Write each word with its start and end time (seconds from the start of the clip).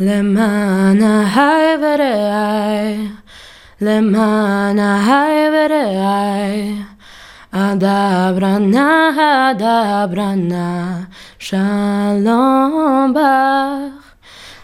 למען 0.00 1.02
ההי 1.02 1.76
ורעי, 1.76 3.08
למען 3.80 4.78
ההי 4.78 5.48
ורעי, 5.54 6.74
אדברנה, 7.52 9.10
אדברנה, 9.50 11.00
shalom 11.40 13.12
bach. 13.14 14.16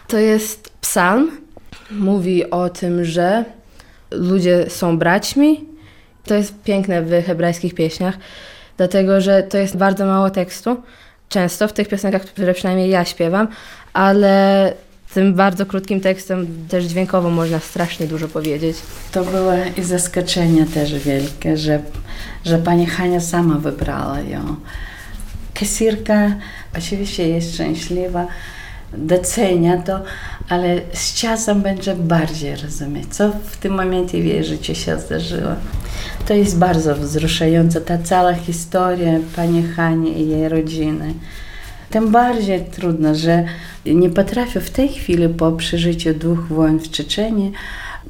To 0.07 0.17
jest 0.17 0.69
psalm. 0.81 1.31
Mówi 1.91 2.49
o 2.49 2.69
tym, 2.69 3.05
że 3.05 3.45
ludzie 4.11 4.69
są 4.69 4.97
braćmi. 4.97 5.65
To 6.23 6.35
jest 6.35 6.63
piękne 6.63 7.01
w 7.01 7.25
hebrajskich 7.25 7.75
pieśniach, 7.75 8.15
dlatego 8.77 9.21
że 9.21 9.43
to 9.43 9.57
jest 9.57 9.77
bardzo 9.77 10.05
mało 10.05 10.29
tekstu. 10.29 10.81
Często 11.29 11.67
w 11.67 11.73
tych 11.73 11.87
piosenkach, 11.87 12.21
które 12.21 12.53
przynajmniej 12.53 12.89
ja 12.89 13.05
śpiewam, 13.05 13.47
ale 13.93 14.73
tym 15.15 15.33
bardzo 15.33 15.65
krótkim 15.65 16.01
tekstem 16.01 16.47
też 16.69 16.85
dźwiękowo 16.85 17.29
można 17.29 17.59
strasznie 17.59 18.07
dużo 18.07 18.27
powiedzieć. 18.27 18.77
To 19.11 19.23
było 19.23 19.51
i 19.77 19.83
zaskoczenie 19.83 20.65
też 20.65 20.99
wielkie, 20.99 21.57
że, 21.57 21.79
że 22.45 22.57
pani 22.57 22.85
Hania 22.85 23.19
sama 23.19 23.55
wybrała 23.55 24.19
ją. 24.19 24.55
Kasirka 25.53 26.35
oczywiście 26.77 27.27
jest 27.27 27.53
szczęśliwa, 27.53 28.27
docenia 28.97 29.77
to, 29.81 29.99
ale 30.49 30.81
z 30.93 31.13
czasem 31.13 31.61
będzie 31.61 31.95
bardziej 31.95 32.55
rozumieć, 32.55 33.15
co 33.15 33.31
w 33.31 33.57
tym 33.57 33.73
momencie 33.73 34.21
w 34.21 34.25
jej 34.25 34.43
życiu 34.43 34.75
się 34.75 34.99
zdarzyło. 34.99 35.51
To 36.27 36.33
jest 36.33 36.57
bardzo 36.57 36.95
wzruszające, 36.95 37.81
ta 37.81 37.97
cała 37.97 38.33
historia 38.33 39.19
pani 39.35 39.63
Hani 39.63 40.21
i 40.21 40.29
jej 40.29 40.49
rodziny. 40.49 41.13
Tym 41.89 42.11
bardziej 42.11 42.65
trudno, 42.65 43.15
że 43.15 43.43
nie 43.85 44.09
potrafię 44.09 44.59
w 44.59 44.69
tej 44.69 44.89
chwili 44.89 45.29
po 45.29 45.51
przeżyciu 45.51 46.13
dwóch 46.13 46.47
wojen 46.47 46.79
w 46.79 46.91
Czeczeniu 46.91 47.51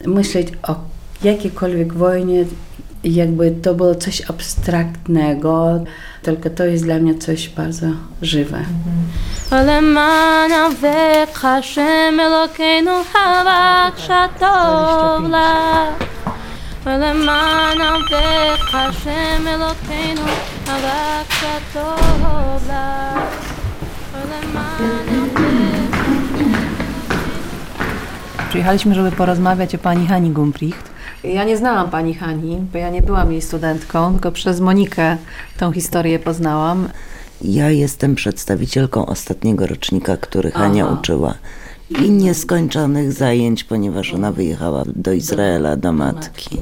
myśleć 0.06 0.48
o 0.68 0.76
jakiejkolwiek 1.24 1.94
wojnie, 1.94 2.46
jakby 3.04 3.52
to 3.52 3.74
było 3.74 3.96
coś 3.96 4.30
abstraktnego, 4.30 5.84
tylko 6.22 6.50
to 6.50 6.66
jest 6.66 6.84
dla 6.84 7.00
mnie 7.00 7.16
coś 7.16 7.50
bardzo 7.50 7.88
żywe. 8.22 8.58
Mm-hmm. 8.58 9.26
Przyjechaliśmy, 28.50 28.96
żeby 28.96 29.12
porozmawiać 29.12 29.76
o 29.76 29.78
pani 29.78 30.08
Hani 30.08 30.30
Gumpricht. 30.30 30.90
Ja 31.24 31.44
nie 31.44 31.58
znałam 31.58 31.90
pani 31.90 32.14
Hani, 32.14 32.58
bo 32.74 32.78
ja 32.78 32.90
nie 32.90 33.02
byłam 33.02 33.32
jej 33.32 33.42
studentką, 33.42 34.14
tylko 34.14 34.32
przez 34.32 34.60
Monikę 34.60 35.18
tą 35.58 35.72
historię 35.72 36.20
poznałam. 36.20 36.90
Ja 37.42 37.70
jestem 37.70 38.16
przedstawicielką 38.16 39.06
ostatniego 39.06 39.68
rocznika, 39.68 40.18
który 40.18 40.52
Hania 40.52 40.86
Aha. 40.86 40.98
uczyła. 41.00 41.34
I 41.90 42.12
nieskończonych 42.12 43.14
zajęć, 43.14 43.64
ponieważ 43.64 44.14
ona 44.14 44.32
wyjechała 44.32 44.84
do 44.96 45.14
Izraela, 45.14 45.76
do 45.76 45.92
matki. 45.92 46.62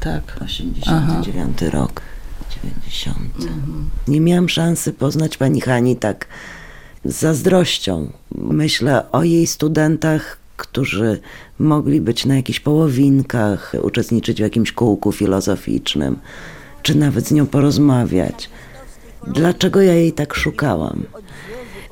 Tak. 0.00 0.22
89 0.44 1.62
rok, 1.62 2.00
90. 2.64 3.16
Nie 4.08 4.20
miałam 4.20 4.48
szansy 4.48 4.92
poznać 4.92 5.36
pani 5.36 5.60
Hani 5.60 5.96
tak 5.96 6.26
z 7.04 7.14
zazdrością. 7.14 8.10
Myślę 8.34 9.12
o 9.12 9.22
jej 9.22 9.46
studentach, 9.46 10.38
którzy 10.56 11.20
mogli 11.58 12.00
być 12.00 12.26
na 12.26 12.36
jakichś 12.36 12.60
połowinkach, 12.60 13.74
uczestniczyć 13.82 14.36
w 14.36 14.40
jakimś 14.40 14.72
kółku 14.72 15.12
filozoficznym, 15.12 16.18
czy 16.82 16.98
nawet 16.98 17.26
z 17.28 17.32
nią 17.32 17.46
porozmawiać. 17.46 18.50
Dlaczego 19.26 19.82
ja 19.82 19.94
jej 19.94 20.12
tak 20.12 20.34
szukałam? 20.34 21.02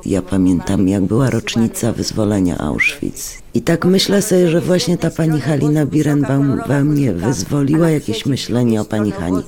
Ja 0.06 0.22
pamiętam, 0.22 0.88
jak 0.88 1.02
była 1.02 1.30
rocznica 1.30 1.92
wyzwolenia 1.92 2.58
Auschwitz. 2.58 3.38
I 3.54 3.62
tak 3.62 3.84
myślę 3.84 4.22
sobie, 4.22 4.48
że 4.48 4.60
właśnie 4.60 4.98
ta 4.98 5.10
pani 5.10 5.40
Halina 5.40 5.86
Birenbaum 5.86 6.60
we 6.66 6.84
mnie 6.84 7.12
wyzwoliła 7.12 7.90
jakieś 7.90 8.26
myślenie 8.26 8.80
o 8.80 8.84
pani 8.84 9.12
Hani. 9.12 9.42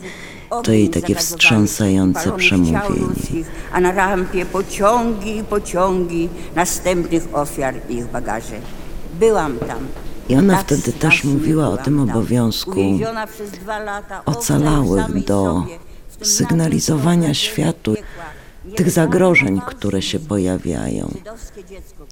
To 0.63 0.73
jej 0.73 0.89
takie 0.89 1.15
wstrząsające 1.15 2.33
przemówienie. 2.33 3.45
A 3.73 3.81
na 3.81 3.93
rampie 3.93 4.47
pociągi 4.47 5.37
i 5.37 5.45
pociągi 5.45 6.29
następnych 6.55 7.29
ofiar 7.33 7.75
i 7.89 7.95
ich 7.95 8.07
bagaże. 8.07 8.57
Byłam 9.21 9.59
tam. 9.59 9.79
I 10.29 10.37
ona 10.37 10.57
Tak 10.57 10.67
wtedy 10.67 10.93
też 10.93 11.25
mówiła 11.25 11.69
o 11.69 11.77
tym 11.77 12.01
obowiązku 12.01 12.81
ocalałych 14.27 15.25
do 15.25 15.65
sygnalizowania 16.23 17.35
światu 17.35 17.95
tych 18.77 18.91
zagrożeń, 18.91 19.61
które 19.67 20.03
się 20.03 20.19
pojawiają. 20.19 21.15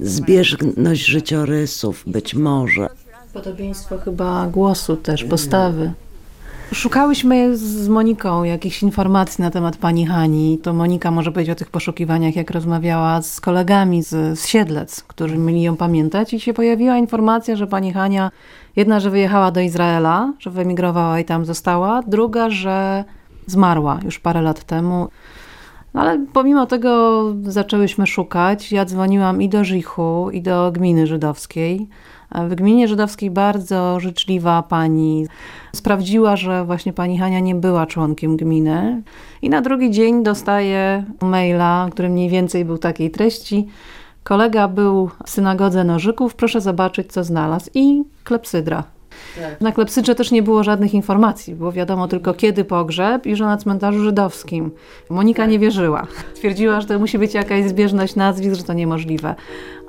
Zbieżność 0.00 1.04
życiorysów, 1.04 2.02
być 2.06 2.34
może. 2.34 2.88
Podobieństwo 3.32 3.98
chyba 3.98 4.46
głosu 4.46 4.96
też, 4.96 5.24
postawy. 5.24 5.92
Szukałyśmy 6.74 7.56
z 7.56 7.88
Moniką 7.88 8.44
jakichś 8.44 8.82
informacji 8.82 9.42
na 9.42 9.50
temat 9.50 9.76
pani 9.76 10.06
Hani. 10.06 10.58
To 10.62 10.72
Monika 10.72 11.10
może 11.10 11.32
powiedzieć 11.32 11.52
o 11.52 11.58
tych 11.58 11.70
poszukiwaniach, 11.70 12.36
jak 12.36 12.50
rozmawiała 12.50 13.22
z 13.22 13.40
kolegami 13.40 14.02
z, 14.02 14.38
z 14.38 14.46
Siedlec, 14.46 15.02
którzy 15.02 15.38
mieli 15.38 15.62
ją 15.62 15.76
pamiętać 15.76 16.34
i 16.34 16.40
się 16.40 16.54
pojawiła 16.54 16.96
informacja, 16.98 17.56
że 17.56 17.66
pani 17.66 17.92
Hania, 17.92 18.30
jedna, 18.76 19.00
że 19.00 19.10
wyjechała 19.10 19.50
do 19.50 19.60
Izraela, 19.60 20.32
że 20.38 20.50
wyemigrowała 20.50 21.20
i 21.20 21.24
tam 21.24 21.44
została, 21.44 22.02
druga, 22.06 22.50
że 22.50 23.04
zmarła 23.46 24.00
już 24.04 24.18
parę 24.18 24.42
lat 24.42 24.64
temu. 24.64 25.08
No 25.94 26.00
ale 26.00 26.26
pomimo 26.32 26.66
tego 26.66 27.22
zaczęłyśmy 27.42 28.06
szukać. 28.06 28.72
Ja 28.72 28.84
dzwoniłam 28.84 29.42
i 29.42 29.48
do 29.48 29.64
Żichu, 29.64 30.30
i 30.32 30.42
do 30.42 30.72
gminy 30.72 31.06
żydowskiej. 31.06 31.88
W 32.48 32.54
gminie 32.54 32.88
żydowskiej 32.88 33.30
bardzo 33.30 34.00
życzliwa 34.00 34.62
pani 34.62 35.26
sprawdziła, 35.74 36.36
że 36.36 36.64
właśnie 36.64 36.92
pani 36.92 37.18
Hania 37.18 37.40
nie 37.40 37.54
była 37.54 37.86
członkiem 37.86 38.36
gminy. 38.36 39.02
I 39.42 39.50
na 39.50 39.60
drugi 39.60 39.90
dzień 39.90 40.22
dostaję 40.22 41.04
maila, 41.22 41.88
który 41.90 42.08
mniej 42.08 42.28
więcej 42.28 42.64
był 42.64 42.78
takiej 42.78 43.10
treści. 43.10 43.66
Kolega 44.22 44.68
był 44.68 45.10
w 45.26 45.30
synagodze 45.30 45.84
Nożyków, 45.84 46.34
proszę 46.34 46.60
zobaczyć, 46.60 47.12
co 47.12 47.24
znalazł. 47.24 47.70
I 47.74 48.02
klepsydra. 48.24 48.84
Na 49.60 49.72
klepsydrze 49.72 50.14
też 50.14 50.30
nie 50.30 50.42
było 50.42 50.64
żadnych 50.64 50.94
informacji. 50.94 51.54
Było 51.54 51.72
wiadomo 51.72 52.08
tylko 52.08 52.34
kiedy 52.34 52.64
pogrzeb 52.64 53.26
i 53.26 53.36
że 53.36 53.44
na 53.44 53.56
cmentarzu 53.56 54.04
żydowskim. 54.04 54.70
Monika 55.10 55.46
nie 55.46 55.58
wierzyła. 55.58 56.06
Twierdziła, 56.34 56.80
że 56.80 56.86
to 56.86 56.98
musi 56.98 57.18
być 57.18 57.34
jakaś 57.34 57.68
zbieżność 57.68 58.16
nazwisk, 58.16 58.54
że 58.54 58.62
to 58.62 58.72
niemożliwe. 58.72 59.34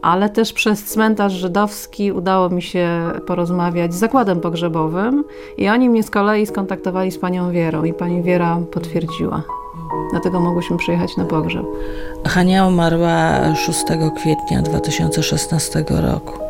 Ale 0.02 0.30
też 0.30 0.54
przez 0.54 0.84
cmentarz 0.84 1.34
żydowski 1.34 2.12
udało 2.12 2.50
mi 2.50 2.62
się 2.62 2.90
porozmawiać 3.28 3.94
z 3.94 3.98
zakładem 3.98 4.42
pogrzebowym 4.42 5.24
i 5.58 5.70
oni 5.70 5.90
mnie 5.90 6.04
z 6.04 6.10
kolei 6.10 6.46
skontaktowali 6.46 7.12
z 7.12 7.18
panią 7.18 7.52
Wierą 7.52 7.84
i 7.84 7.94
pani 7.94 8.24
Wiera 8.24 8.58
potwierdziła. 8.72 9.44
Dlatego 10.12 10.40
mogłyśmy 10.40 10.78
przyjechać 10.78 11.18
na 11.18 11.26
pogrzeb. 11.26 11.66
Hania 12.26 12.68
umarła 12.68 13.56
6 13.56 13.84
kwietnia 14.16 14.62
2016 14.62 15.86
roku. 15.90 16.45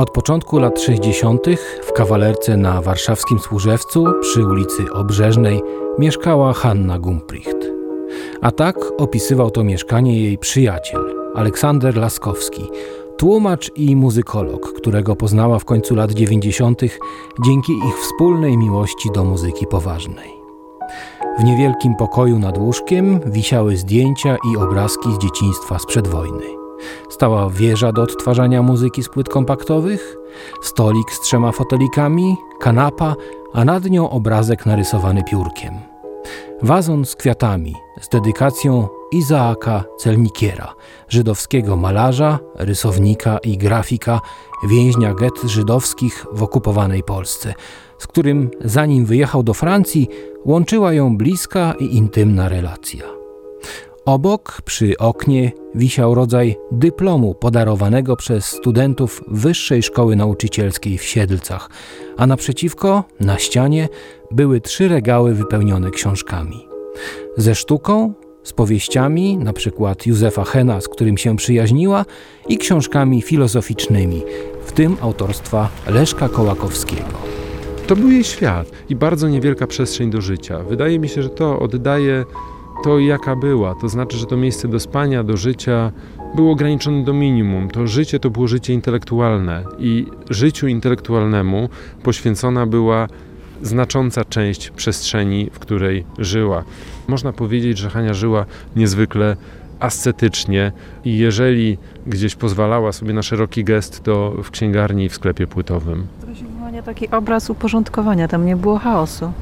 Od 0.00 0.10
początku 0.10 0.58
lat 0.58 0.80
60. 0.80 1.46
w 1.82 1.92
kawalerce 1.92 2.56
na 2.56 2.82
warszawskim 2.82 3.38
Służewcu 3.38 4.06
przy 4.20 4.46
ulicy 4.46 4.92
Obrzeżnej 4.92 5.60
mieszkała 5.98 6.52
Hanna 6.52 6.98
Gumpricht. 6.98 7.56
A 8.40 8.50
tak 8.50 8.76
opisywał 8.98 9.50
to 9.50 9.64
mieszkanie 9.64 10.20
jej 10.22 10.38
przyjaciel, 10.38 11.14
Aleksander 11.34 11.96
Laskowski, 11.96 12.62
tłumacz 13.16 13.70
i 13.76 13.96
muzykolog, 13.96 14.72
którego 14.72 15.16
poznała 15.16 15.58
w 15.58 15.64
końcu 15.64 15.94
lat 15.94 16.12
90. 16.12 16.80
dzięki 17.44 17.72
ich 17.72 17.98
wspólnej 17.98 18.58
miłości 18.58 19.08
do 19.14 19.24
muzyki 19.24 19.66
poważnej. 19.66 20.30
W 21.38 21.44
niewielkim 21.44 21.94
pokoju 21.94 22.38
nad 22.38 22.58
łóżkiem 22.58 23.20
wisiały 23.26 23.76
zdjęcia 23.76 24.36
i 24.52 24.56
obrazki 24.56 25.12
z 25.12 25.18
dzieciństwa 25.18 25.78
sprzed 25.78 26.08
wojny. 26.08 26.59
Stała 27.20 27.50
wieża 27.50 27.92
do 27.92 28.02
odtwarzania 28.02 28.62
muzyki 28.62 29.02
z 29.02 29.08
płyt 29.08 29.28
kompaktowych, 29.28 30.16
stolik 30.62 31.12
z 31.12 31.20
trzema 31.20 31.52
fotelikami, 31.52 32.36
kanapa, 32.60 33.14
a 33.52 33.64
nad 33.64 33.84
nią 33.84 34.10
obrazek 34.10 34.66
narysowany 34.66 35.24
piórkiem. 35.24 35.74
Wazon 36.62 37.04
z 37.04 37.16
kwiatami 37.16 37.74
z 38.00 38.08
dedykacją 38.08 38.88
Izaaka 39.12 39.84
Celnikiera, 39.98 40.74
żydowskiego 41.08 41.76
malarza, 41.76 42.38
rysownika 42.54 43.38
i 43.38 43.58
grafika, 43.58 44.20
więźnia 44.68 45.14
get 45.14 45.42
żydowskich 45.44 46.26
w 46.32 46.42
okupowanej 46.42 47.02
Polsce, 47.02 47.54
z 47.98 48.06
którym 48.06 48.50
zanim 48.64 49.04
wyjechał 49.04 49.42
do 49.42 49.54
Francji, 49.54 50.08
łączyła 50.44 50.92
ją 50.92 51.16
bliska 51.16 51.74
i 51.80 51.96
intymna 51.96 52.48
relacja. 52.48 53.19
Obok, 54.10 54.62
przy 54.64 54.98
oknie, 54.98 55.52
wisiał 55.74 56.14
rodzaj 56.14 56.56
dyplomu 56.72 57.34
podarowanego 57.34 58.16
przez 58.16 58.44
studentów 58.44 59.22
Wyższej 59.28 59.82
Szkoły 59.82 60.16
Nauczycielskiej 60.16 60.98
w 60.98 61.04
Siedlcach, 61.04 61.70
a 62.16 62.26
naprzeciwko, 62.26 63.04
na 63.20 63.38
ścianie, 63.38 63.88
były 64.30 64.60
trzy 64.60 64.88
regały 64.88 65.34
wypełnione 65.34 65.90
książkami. 65.90 66.66
Ze 67.36 67.54
sztuką, 67.54 68.14
z 68.42 68.52
powieściami, 68.52 69.38
na 69.38 69.52
przykład 69.52 70.06
Józefa 70.06 70.44
Hena, 70.44 70.80
z 70.80 70.88
którym 70.88 71.18
się 71.18 71.36
przyjaźniła, 71.36 72.04
i 72.48 72.58
książkami 72.58 73.22
filozoficznymi, 73.22 74.22
w 74.64 74.72
tym 74.72 74.96
autorstwa 75.00 75.68
Leszka 75.86 76.28
Kołakowskiego. 76.28 77.18
To 77.86 77.96
był 77.96 78.10
jej 78.10 78.24
świat 78.24 78.70
i 78.88 78.96
bardzo 78.96 79.28
niewielka 79.28 79.66
przestrzeń 79.66 80.10
do 80.10 80.20
życia. 80.20 80.58
Wydaje 80.58 80.98
mi 80.98 81.08
się, 81.08 81.22
że 81.22 81.28
to 81.28 81.58
oddaje 81.58 82.24
to, 82.84 82.98
jaka 82.98 83.36
była. 83.36 83.74
To 83.74 83.88
znaczy, 83.88 84.16
że 84.16 84.26
to 84.26 84.36
miejsce 84.36 84.68
do 84.68 84.80
spania, 84.80 85.24
do 85.24 85.36
życia 85.36 85.92
było 86.34 86.52
ograniczone 86.52 87.04
do 87.04 87.12
minimum. 87.12 87.70
To 87.70 87.86
życie 87.86 88.20
to 88.20 88.30
było 88.30 88.48
życie 88.48 88.72
intelektualne 88.72 89.64
i 89.78 90.06
życiu 90.30 90.68
intelektualnemu 90.68 91.68
poświęcona 92.02 92.66
była 92.66 93.08
znacząca 93.62 94.24
część 94.24 94.70
przestrzeni, 94.70 95.50
w 95.52 95.58
której 95.58 96.04
żyła. 96.18 96.64
Można 97.08 97.32
powiedzieć, 97.32 97.78
że 97.78 97.90
Hania 97.90 98.14
żyła 98.14 98.46
niezwykle 98.76 99.36
ascetycznie 99.80 100.72
i 101.04 101.18
jeżeli 101.18 101.78
gdzieś 102.06 102.34
pozwalała 102.34 102.92
sobie 102.92 103.12
na 103.12 103.22
szeroki 103.22 103.64
gest, 103.64 104.02
to 104.02 104.34
w 104.44 104.50
księgarni 104.50 105.04
i 105.04 105.08
w 105.08 105.14
sklepie 105.14 105.46
płytowym. 105.46 106.06
Taki 106.84 107.10
obraz 107.10 107.50
uporządkowania, 107.50 108.28
tam 108.28 108.46
nie 108.46 108.56
było 108.56 108.78
chaosu. 108.78 109.32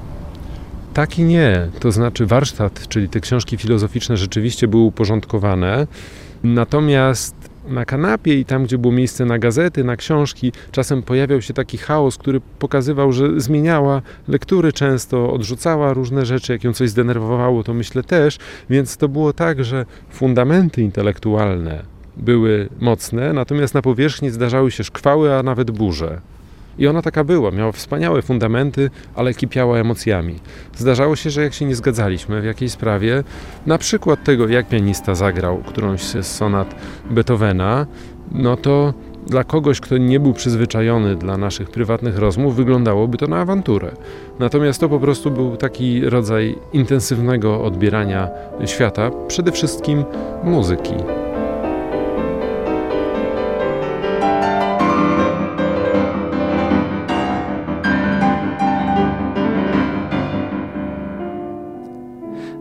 Tak 0.98 1.18
i 1.18 1.24
nie. 1.24 1.68
To 1.80 1.92
znaczy 1.92 2.26
warsztat, 2.26 2.88
czyli 2.88 3.08
te 3.08 3.20
książki 3.20 3.56
filozoficzne 3.56 4.16
rzeczywiście 4.16 4.68
były 4.68 4.82
uporządkowane. 4.82 5.86
Natomiast 6.44 7.34
na 7.68 7.84
kanapie 7.84 8.40
i 8.40 8.44
tam, 8.44 8.64
gdzie 8.64 8.78
było 8.78 8.92
miejsce 8.92 9.24
na 9.24 9.38
gazety, 9.38 9.84
na 9.84 9.96
książki, 9.96 10.52
czasem 10.72 11.02
pojawiał 11.02 11.42
się 11.42 11.54
taki 11.54 11.78
chaos, 11.78 12.18
który 12.18 12.40
pokazywał, 12.58 13.12
że 13.12 13.40
zmieniała 13.40 14.02
lektury 14.28 14.72
często, 14.72 15.32
odrzucała 15.32 15.92
różne 15.92 16.26
rzeczy, 16.26 16.52
jak 16.52 16.64
ją 16.64 16.72
coś 16.72 16.90
zdenerwowało, 16.90 17.64
to 17.64 17.74
myślę 17.74 18.02
też, 18.02 18.38
więc 18.70 18.96
to 18.96 19.08
było 19.08 19.32
tak, 19.32 19.64
że 19.64 19.86
fundamenty 20.10 20.82
intelektualne 20.82 21.82
były 22.16 22.68
mocne, 22.80 23.32
natomiast 23.32 23.74
na 23.74 23.82
powierzchni 23.82 24.30
zdarzały 24.30 24.70
się 24.70 24.84
szkwały, 24.84 25.34
a 25.34 25.42
nawet 25.42 25.70
burze. 25.70 26.20
I 26.78 26.86
ona 26.86 27.02
taka 27.02 27.24
była, 27.24 27.50
miała 27.50 27.72
wspaniałe 27.72 28.22
fundamenty, 28.22 28.90
ale 29.14 29.34
kipiała 29.34 29.78
emocjami. 29.78 30.34
Zdarzało 30.76 31.16
się, 31.16 31.30
że 31.30 31.42
jak 31.42 31.54
się 31.54 31.64
nie 31.64 31.76
zgadzaliśmy 31.76 32.40
w 32.40 32.44
jakiejś 32.44 32.72
sprawie, 32.72 33.24
na 33.66 33.78
przykład 33.78 34.24
tego, 34.24 34.48
jak 34.48 34.68
pianista 34.68 35.14
zagrał 35.14 35.58
którąś 35.58 36.00
z 36.00 36.26
sonat 36.26 36.74
Beethovena, 37.10 37.86
no 38.32 38.56
to 38.56 38.94
dla 39.26 39.44
kogoś, 39.44 39.80
kto 39.80 39.98
nie 39.98 40.20
był 40.20 40.32
przyzwyczajony 40.32 41.16
dla 41.16 41.36
naszych 41.36 41.70
prywatnych 41.70 42.18
rozmów, 42.18 42.56
wyglądałoby 42.56 43.18
to 43.18 43.26
na 43.26 43.40
awanturę. 43.40 43.90
Natomiast 44.38 44.80
to 44.80 44.88
po 44.88 45.00
prostu 45.00 45.30
był 45.30 45.56
taki 45.56 46.00
rodzaj 46.10 46.58
intensywnego 46.72 47.64
odbierania 47.64 48.28
świata, 48.66 49.10
przede 49.28 49.52
wszystkim 49.52 50.04
muzyki. 50.44 50.94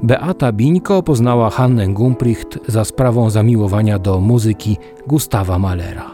Beata 0.07 0.51
Bińko 0.51 1.03
poznała 1.03 1.49
Hannę 1.49 1.87
Gumpricht 1.87 2.59
za 2.67 2.85
sprawą 2.85 3.29
zamiłowania 3.29 3.99
do 3.99 4.19
muzyki 4.19 4.77
Gustawa 5.07 5.59
Mahlera. 5.59 6.11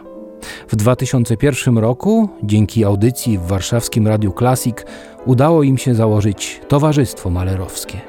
W 0.68 0.76
2001 0.76 1.78
roku, 1.78 2.30
dzięki 2.44 2.86
audycji 2.86 3.38
w 3.38 3.42
warszawskim 3.42 4.08
Radiu 4.08 4.34
Classic, 4.38 4.76
udało 5.26 5.64
im 5.64 5.78
się 5.78 5.96
założyć 5.96 6.62
Towarzystwo 6.68 7.30
Malerowskie. 7.30 8.02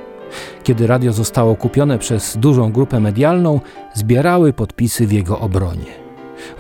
Kiedy 0.63 0.87
radio 0.87 1.13
zostało 1.13 1.57
kupione 1.57 1.99
przez 1.99 2.37
dużą 2.37 2.73
grupę 2.73 3.01
medialną, 3.01 3.61
zbierały 3.95 4.53
podpisy 4.53 5.07
w 5.07 5.13
jego 5.13 5.41
obronie. 5.41 5.93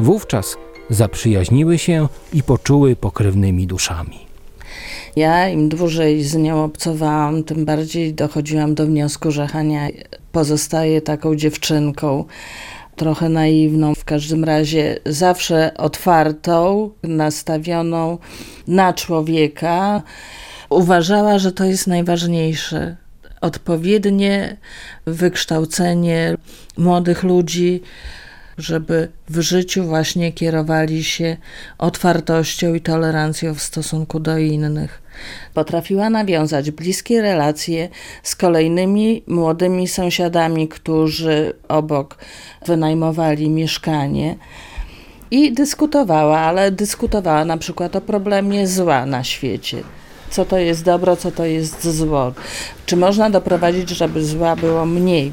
Wówczas 0.00 0.56
zaprzyjaźniły 0.90 1.78
się 1.78 2.08
i 2.32 2.42
poczuły 2.42 2.96
pokrewnymi 2.96 3.66
duszami. 3.66 4.33
Ja 5.16 5.48
im 5.48 5.68
dłużej 5.68 6.24
z 6.24 6.34
nią 6.34 6.64
obcowałam, 6.64 7.44
tym 7.44 7.64
bardziej 7.64 8.14
dochodziłam 8.14 8.74
do 8.74 8.86
wniosku, 8.86 9.30
że 9.30 9.46
Hania 9.46 9.88
pozostaje 10.32 11.00
taką 11.00 11.36
dziewczynką, 11.36 12.24
trochę 12.96 13.28
naiwną, 13.28 13.94
w 13.94 14.04
każdym 14.04 14.44
razie 14.44 14.98
zawsze 15.06 15.74
otwartą, 15.76 16.90
nastawioną 17.02 18.18
na 18.68 18.92
człowieka. 18.92 20.02
Uważała, 20.70 21.38
że 21.38 21.52
to 21.52 21.64
jest 21.64 21.86
najważniejsze. 21.86 22.96
Odpowiednie 23.40 24.56
wykształcenie 25.06 26.36
młodych 26.78 27.22
ludzi, 27.22 27.82
żeby 28.58 29.08
w 29.28 29.40
życiu 29.40 29.84
właśnie 29.84 30.32
kierowali 30.32 31.04
się 31.04 31.36
otwartością 31.78 32.74
i 32.74 32.80
tolerancją 32.80 33.54
w 33.54 33.62
stosunku 33.62 34.20
do 34.20 34.38
innych. 34.38 35.03
Potrafiła 35.54 36.10
nawiązać 36.10 36.70
bliskie 36.70 37.22
relacje 37.22 37.88
z 38.22 38.36
kolejnymi 38.36 39.22
młodymi 39.26 39.88
sąsiadami, 39.88 40.68
którzy 40.68 41.52
obok 41.68 42.18
wynajmowali 42.66 43.50
mieszkanie. 43.50 44.36
I 45.30 45.52
dyskutowała, 45.52 46.38
ale 46.38 46.70
dyskutowała 46.70 47.44
na 47.44 47.56
przykład 47.58 47.96
o 47.96 48.00
problemie 48.00 48.66
zła 48.66 49.06
na 49.06 49.24
świecie. 49.24 49.82
Co 50.30 50.44
to 50.44 50.58
jest 50.58 50.84
dobro, 50.84 51.16
co 51.16 51.30
to 51.30 51.44
jest 51.44 51.88
zło. 51.88 52.32
Czy 52.86 52.96
można 52.96 53.30
doprowadzić, 53.30 53.90
żeby 53.90 54.24
zła 54.24 54.56
było 54.56 54.86
mniej? 54.86 55.32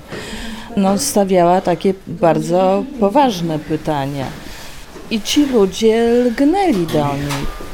No, 0.77 0.97
stawiała 0.97 1.61
takie 1.61 1.93
bardzo 2.07 2.83
poważne 2.99 3.59
pytania. 3.59 4.25
I 5.11 5.21
ci 5.21 5.45
ludzie 5.45 6.07
lgnęli 6.25 6.87
do 6.87 7.05
niej. 7.05 7.70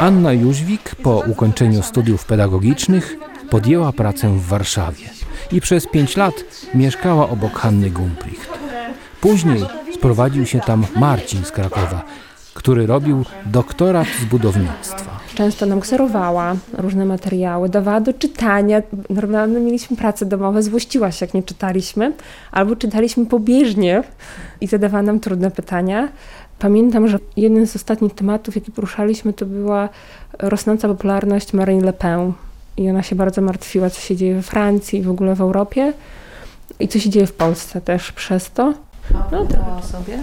Anna 0.00 0.32
Jóźwik 0.32 0.94
po 1.02 1.22
ukończeniu 1.26 1.82
studiów 1.82 2.24
pedagogicznych 2.24 3.16
podjęła 3.50 3.92
pracę 3.92 4.28
w 4.28 4.46
Warszawie 4.46 5.04
i 5.52 5.60
przez 5.60 5.86
pięć 5.86 6.16
lat 6.16 6.34
mieszkała 6.74 7.28
obok 7.28 7.52
Hanny 7.52 7.90
Gumpricht. 7.90 8.50
Później 9.20 9.64
sprowadził 9.94 10.46
się 10.46 10.60
tam 10.60 10.86
Marcin 10.96 11.44
z 11.44 11.50
Krakowa, 11.50 12.04
który 12.54 12.86
robił 12.86 13.24
doktorat 13.46 14.08
z 14.22 14.24
budownictwa. 14.24 15.20
Często 15.34 15.66
nam 15.66 15.80
kserowała 15.80 16.54
różne 16.72 17.04
materiały, 17.04 17.68
dawała 17.68 18.00
do 18.00 18.12
czytania. 18.12 18.82
Normalnie 19.10 19.60
mieliśmy 19.60 19.96
prace 19.96 20.26
domowe, 20.26 20.62
złościła 20.62 21.12
się, 21.12 21.26
jak 21.26 21.34
nie 21.34 21.42
czytaliśmy, 21.42 22.12
albo 22.52 22.76
czytaliśmy 22.76 23.26
pobieżnie 23.26 24.02
i 24.60 24.66
zadawała 24.66 25.02
nam 25.02 25.20
trudne 25.20 25.50
pytania. 25.50 26.08
Pamiętam, 26.60 27.08
że 27.08 27.18
jeden 27.36 27.66
z 27.66 27.76
ostatnich 27.76 28.14
tematów, 28.14 28.54
jaki 28.54 28.72
poruszaliśmy, 28.72 29.32
to 29.32 29.46
była 29.46 29.88
rosnąca 30.38 30.88
popularność 30.88 31.52
Marine 31.52 31.84
Le 31.84 31.92
Pen. 31.92 32.32
I 32.76 32.90
ona 32.90 33.02
się 33.02 33.16
bardzo 33.16 33.40
martwiła, 33.40 33.90
co 33.90 34.00
się 34.00 34.16
dzieje 34.16 34.34
we 34.34 34.42
Francji 34.42 34.98
i 34.98 35.02
w 35.02 35.10
ogóle 35.10 35.34
w 35.34 35.40
Europie. 35.40 35.92
I 36.80 36.88
co 36.88 36.98
się 36.98 37.10
dzieje 37.10 37.26
w 37.26 37.32
Polsce 37.32 37.80
też 37.80 38.12
przez 38.12 38.50
to. 38.50 38.74
No, 39.32 39.46
to 39.46 39.86
sobie. 39.86 40.22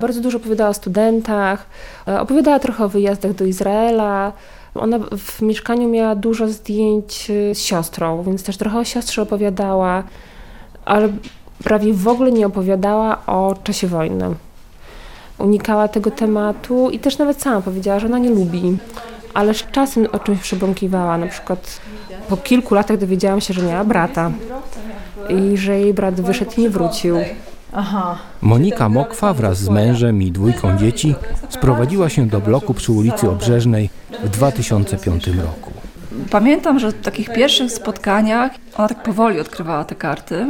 Bardzo 0.00 0.20
dużo 0.20 0.38
opowiadała 0.38 0.70
o 0.70 0.74
studentach, 0.74 1.66
e, 2.08 2.20
opowiadała 2.20 2.58
trochę 2.58 2.84
o 2.84 2.88
wyjazdach 2.88 3.32
do 3.32 3.44
Izraela. 3.44 4.32
Ona 4.74 4.98
w 5.18 5.42
mieszkaniu 5.42 5.88
miała 5.88 6.14
dużo 6.14 6.48
zdjęć 6.48 7.30
e, 7.30 7.54
z 7.54 7.58
siostrą, 7.58 8.22
więc 8.22 8.42
też 8.42 8.56
trochę 8.56 8.78
o 8.78 8.84
siostrze 8.84 9.22
opowiadała, 9.22 10.02
ale 10.84 11.08
prawie 11.64 11.92
w 11.92 12.08
ogóle 12.08 12.32
nie 12.32 12.46
opowiadała 12.46 13.26
o 13.26 13.54
czasie 13.64 13.86
wojny 13.86 14.34
unikała 15.38 15.88
tego 15.88 16.10
tematu 16.10 16.90
i 16.90 16.98
też 16.98 17.18
nawet 17.18 17.42
sama 17.42 17.60
powiedziała, 17.60 17.98
że 17.98 18.06
ona 18.06 18.18
nie 18.18 18.30
lubi, 18.30 18.76
ale 19.34 19.54
z 19.54 19.66
czasem 19.72 20.06
o 20.12 20.18
czymś 20.18 20.40
przebąkiwała. 20.40 21.18
Na 21.18 21.26
przykład 21.26 21.80
po 22.28 22.36
kilku 22.36 22.74
latach 22.74 22.98
dowiedziałam 22.98 23.40
się, 23.40 23.54
że 23.54 23.62
miała 23.62 23.84
brata 23.84 24.30
i 25.28 25.56
że 25.56 25.78
jej 25.78 25.94
brat 25.94 26.20
wyszedł 26.20 26.50
i 26.56 26.60
nie 26.60 26.70
wrócił. 26.70 27.16
Aha. 27.72 28.18
Monika 28.42 28.88
Mokwa 28.88 29.34
wraz 29.34 29.58
z 29.58 29.68
mężem 29.68 30.22
i 30.22 30.32
dwójką 30.32 30.78
dzieci 30.78 31.14
sprowadziła 31.48 32.08
się 32.08 32.26
do 32.26 32.40
bloku 32.40 32.74
przy 32.74 32.92
ulicy 32.92 33.30
Obrzeżnej 33.30 33.90
w 34.24 34.28
2005 34.28 35.26
roku. 35.26 35.72
Pamiętam, 36.30 36.78
że 36.78 36.90
w 36.90 37.00
takich 37.02 37.32
pierwszych 37.32 37.72
spotkaniach 37.72 38.52
ona 38.76 38.88
tak 38.88 39.02
powoli 39.02 39.40
odkrywała 39.40 39.84
te 39.84 39.94
karty, 39.94 40.46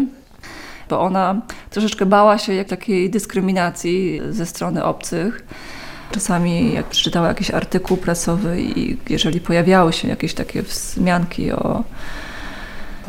bo 0.89 1.01
ona 1.01 1.41
troszeczkę 1.71 2.07
bała 2.07 2.39
się 2.39 2.55
jak 2.55 2.69
takiej 2.69 3.11
dyskryminacji 3.11 4.21
ze 4.31 4.47
strony 4.47 4.85
obcych. 4.85 5.47
Czasami 6.11 6.75
jak 6.75 6.87
przeczytała 6.87 7.29
jakiś 7.29 7.51
artykuł 7.51 7.97
prasowy 7.97 8.61
i 8.61 8.97
jeżeli 9.09 9.41
pojawiały 9.41 9.93
się 9.93 10.09
jakieś 10.09 10.35
takie 10.35 10.63
wzmianki 10.63 11.53
o 11.53 11.85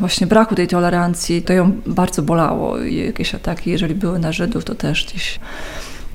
właśnie 0.00 0.26
braku 0.26 0.54
tej 0.54 0.68
tolerancji, 0.68 1.42
to 1.42 1.52
ją 1.52 1.72
bardzo 1.86 2.22
bolało 2.22 2.78
i 2.78 2.96
jakieś 2.96 3.34
ataki, 3.34 3.70
jeżeli 3.70 3.94
były 3.94 4.18
na 4.18 4.32
Żydów, 4.32 4.64
to 4.64 4.74
też 4.74 5.06
gdzieś 5.06 5.40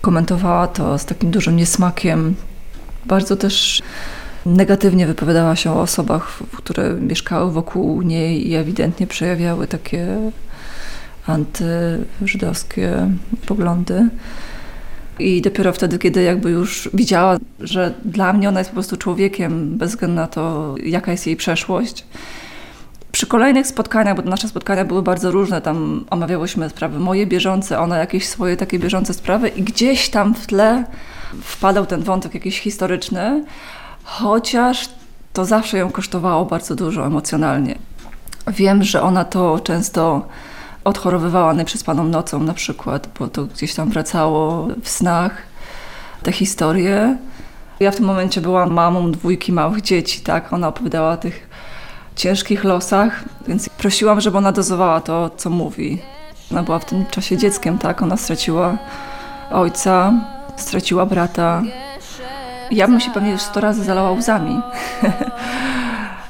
komentowała 0.01 0.67
to 0.67 0.97
z 0.97 1.05
takim 1.05 1.31
dużym 1.31 1.55
niesmakiem. 1.55 2.35
Bardzo 3.05 3.35
też 3.35 3.81
negatywnie 4.45 5.07
wypowiadała 5.07 5.55
się 5.55 5.71
o 5.71 5.81
osobach, 5.81 6.39
które 6.57 6.93
mieszkały 6.93 7.51
wokół 7.51 8.01
niej 8.01 8.49
i 8.49 8.55
ewidentnie 8.55 9.07
przejawiały 9.07 9.67
takie 9.67 10.31
antyżydowskie 11.27 13.09
poglądy. 13.45 14.09
I 15.19 15.41
dopiero 15.41 15.73
wtedy, 15.73 15.99
kiedy 15.99 16.23
jakby 16.23 16.51
już 16.51 16.89
widziała, 16.93 17.37
że 17.59 17.93
dla 18.05 18.33
mnie 18.33 18.49
ona 18.49 18.59
jest 18.59 18.69
po 18.69 18.73
prostu 18.73 18.97
człowiekiem, 18.97 19.77
bez 19.77 19.89
względu 19.89 20.15
na 20.15 20.27
to, 20.27 20.75
jaka 20.83 21.11
jest 21.11 21.27
jej 21.27 21.35
przeszłość. 21.35 22.05
Przy 23.11 23.27
kolejnych 23.27 23.67
spotkaniach, 23.67 24.15
bo 24.15 24.21
nasze 24.21 24.47
spotkania 24.47 24.85
były 24.85 25.01
bardzo 25.01 25.31
różne, 25.31 25.61
tam 25.61 26.05
omawiałyśmy 26.09 26.69
sprawy 26.69 26.99
moje 26.99 27.27
bieżące, 27.27 27.79
ona 27.79 27.97
jakieś 27.97 28.27
swoje 28.27 28.57
takie 28.57 28.79
bieżące 28.79 29.13
sprawy 29.13 29.47
i 29.47 29.63
gdzieś 29.63 30.09
tam 30.09 30.35
w 30.35 30.47
tle 30.47 30.83
wpadał 31.41 31.85
ten 31.85 32.03
wątek 32.03 32.33
jakiś 32.33 32.59
historyczny, 32.59 33.45
chociaż 34.03 34.89
to 35.33 35.45
zawsze 35.45 35.77
ją 35.77 35.91
kosztowało 35.91 36.45
bardzo 36.45 36.75
dużo 36.75 37.05
emocjonalnie. 37.05 37.75
Wiem, 38.47 38.83
że 38.83 39.01
ona 39.01 39.25
to 39.25 39.59
często 39.59 40.27
odchorowywała 40.85 41.53
nieprzespaną 41.53 42.03
nocą 42.03 42.39
na 42.39 42.53
przykład, 42.53 43.09
bo 43.19 43.27
to 43.27 43.45
gdzieś 43.45 43.75
tam 43.75 43.89
wracało 43.89 44.67
w 44.83 44.89
snach 44.89 45.31
te 46.23 46.31
historie. 46.31 47.17
Ja 47.79 47.91
w 47.91 47.95
tym 47.95 48.05
momencie 48.05 48.41
byłam 48.41 48.73
mamą 48.73 49.11
dwójki 49.11 49.51
małych 49.53 49.81
dzieci, 49.81 50.21
tak? 50.21 50.53
Ona 50.53 50.67
opowiadała 50.67 51.11
o 51.11 51.17
tych 51.17 51.49
ciężkich 52.15 52.63
losach, 52.63 53.23
więc 53.47 53.69
prosiłam, 53.69 54.21
żeby 54.21 54.37
ona 54.37 54.51
dozowała 54.51 55.01
to, 55.01 55.29
co 55.37 55.49
mówi. 55.49 56.01
Ona 56.51 56.63
była 56.63 56.79
w 56.79 56.85
tym 56.85 57.05
czasie 57.05 57.37
dzieckiem, 57.37 57.77
tak? 57.77 58.01
Ona 58.01 58.17
straciła 58.17 58.77
ojca, 59.51 60.13
straciła 60.57 61.05
brata. 61.05 61.61
Ja 62.71 62.87
bym 62.87 62.99
się 62.99 63.11
pewnie 63.11 63.31
już 63.31 63.41
sto 63.41 63.61
razy 63.61 63.83
zalała 63.83 64.11
łzami. 64.11 64.61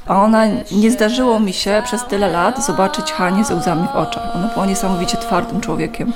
A 0.07 0.21
ona, 0.21 0.45
nie 0.71 0.91
zdarzyło 0.91 1.39
mi 1.39 1.53
się 1.53 1.81
przez 1.85 2.05
tyle 2.05 2.27
lat 2.27 2.65
zobaczyć 2.65 3.11
Hanie 3.11 3.45
z 3.45 3.51
łzami 3.51 3.87
w 3.93 3.95
oczach. 3.95 4.35
Ona 4.35 4.47
była 4.47 4.65
niesamowicie 4.65 5.17
twardym 5.17 5.61
człowiekiem. 5.61 6.13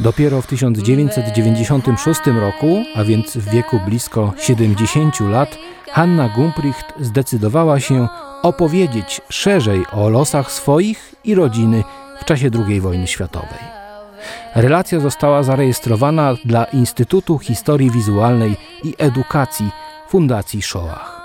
Dopiero 0.00 0.42
w 0.42 0.46
1996 0.46 2.20
roku, 2.26 2.84
a 2.94 3.04
więc 3.04 3.36
w 3.36 3.50
wieku 3.50 3.80
blisko 3.86 4.32
70 4.38 5.20
lat, 5.20 5.58
Hanna 5.90 6.28
Gumpricht 6.28 6.86
zdecydowała 7.00 7.80
się 7.80 8.08
opowiedzieć 8.42 9.20
szerzej 9.28 9.84
o 9.92 10.08
losach 10.08 10.52
swoich 10.52 11.14
i 11.24 11.34
rodziny 11.34 11.84
w 12.20 12.24
czasie 12.24 12.50
II 12.68 12.80
wojny 12.80 13.06
światowej. 13.06 13.58
Relacja 14.54 15.00
została 15.00 15.42
zarejestrowana 15.42 16.34
dla 16.44 16.64
Instytutu 16.64 17.38
Historii 17.38 17.90
Wizualnej 17.90 18.56
i 18.84 18.94
Edukacji 18.98 19.70
Fundacji 20.08 20.62
Shoah. 20.62 21.20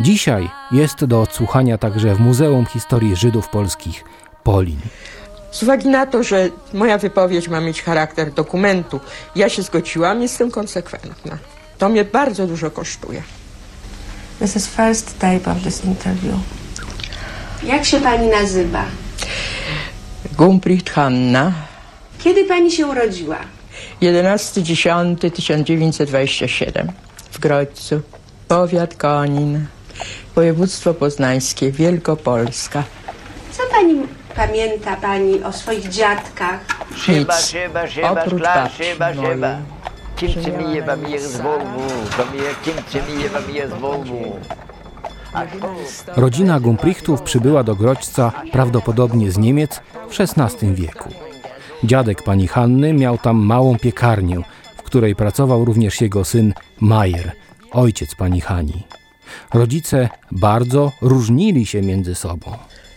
Dzisiaj 0.00 0.48
jest 0.72 1.04
do 1.04 1.20
odsłuchania 1.20 1.78
także 1.78 2.14
w 2.14 2.20
Muzeum 2.20 2.66
Historii 2.66 3.16
Żydów 3.16 3.48
Polskich 3.48 4.04
Polin. 4.42 4.80
Z 5.50 5.62
uwagi 5.62 5.88
na 5.88 6.06
to, 6.06 6.22
że 6.22 6.48
moja 6.72 6.98
wypowiedź 6.98 7.48
ma 7.48 7.60
mieć 7.60 7.82
charakter 7.82 8.32
dokumentu, 8.32 9.00
ja 9.36 9.48
się 9.48 9.62
zgodziłam, 9.62 10.22
jestem 10.22 10.50
konsekwentna. 10.50 11.38
To 11.78 11.88
mnie 11.88 12.04
bardzo 12.04 12.46
dużo 12.46 12.70
kosztuje. 12.70 13.22
This 14.38 14.56
is 14.56 14.66
first 14.66 15.18
tape 15.18 15.50
of 15.50 15.62
this 15.64 15.84
interview. 15.84 16.34
Jak 17.62 17.84
się 17.84 18.00
pani 18.00 18.28
nazywa? 18.28 18.84
Gumpricht 20.36 20.90
Hanna. 20.90 21.52
Kiedy 22.18 22.44
pani 22.44 22.70
się 22.70 22.86
urodziła? 22.86 23.38
11.10.1927 24.02 26.88
w 27.32 27.38
Grodźcu, 27.38 28.00
powiat 28.48 28.94
Konin, 28.94 29.66
województwo 30.34 30.94
poznańskie, 30.94 31.72
Wielkopolska. 31.72 32.84
Co 33.52 33.62
pani 33.72 33.94
pamięta 34.36 34.96
pani 34.96 35.42
o 35.42 35.52
swoich 35.52 35.88
dziadkach? 35.88 36.60
Nic. 36.90 36.98
Szyba, 36.98 37.86
szyba, 37.86 38.10
Oprócz 38.10 38.40
szkla, 38.40 38.54
babci 38.54 38.84
szyba, 38.84 39.14
mojej. 39.14 39.32
szyba. 39.32 39.58
Kimczy 40.16 40.52
mi 40.52 40.74
je 40.74 40.82
wam 40.82 41.06
je 41.08 41.20
z 41.20 41.40
Volvu, 41.40 41.82
kimczy 42.64 43.02
mi 43.12 43.22
je 43.22 43.28
wam 43.28 43.50
je 43.54 43.68
z 43.68 43.72
Volvu. 43.72 44.36
Rodzina 46.16 46.60
Gumprichtów 46.60 47.22
przybyła 47.22 47.62
do 47.64 47.76
Grodźca 47.76 48.32
prawdopodobnie 48.52 49.30
z 49.30 49.38
Niemiec 49.38 49.80
w 50.08 50.20
XVI 50.20 50.74
wieku. 50.74 51.08
Dziadek 51.84 52.22
pani 52.22 52.48
Hanny 52.48 52.92
miał 52.92 53.18
tam 53.18 53.36
małą 53.36 53.78
piekarnię, 53.78 54.38
w 54.76 54.82
której 54.82 55.16
pracował 55.16 55.64
również 55.64 56.00
jego 56.00 56.24
syn 56.24 56.54
Majer, 56.80 57.32
ojciec 57.72 58.14
pani 58.14 58.40
Hani. 58.40 58.82
Rodzice 59.54 60.08
bardzo 60.32 60.92
różnili 61.02 61.66
się 61.66 61.82
między 61.82 62.14
sobą. 62.14 62.56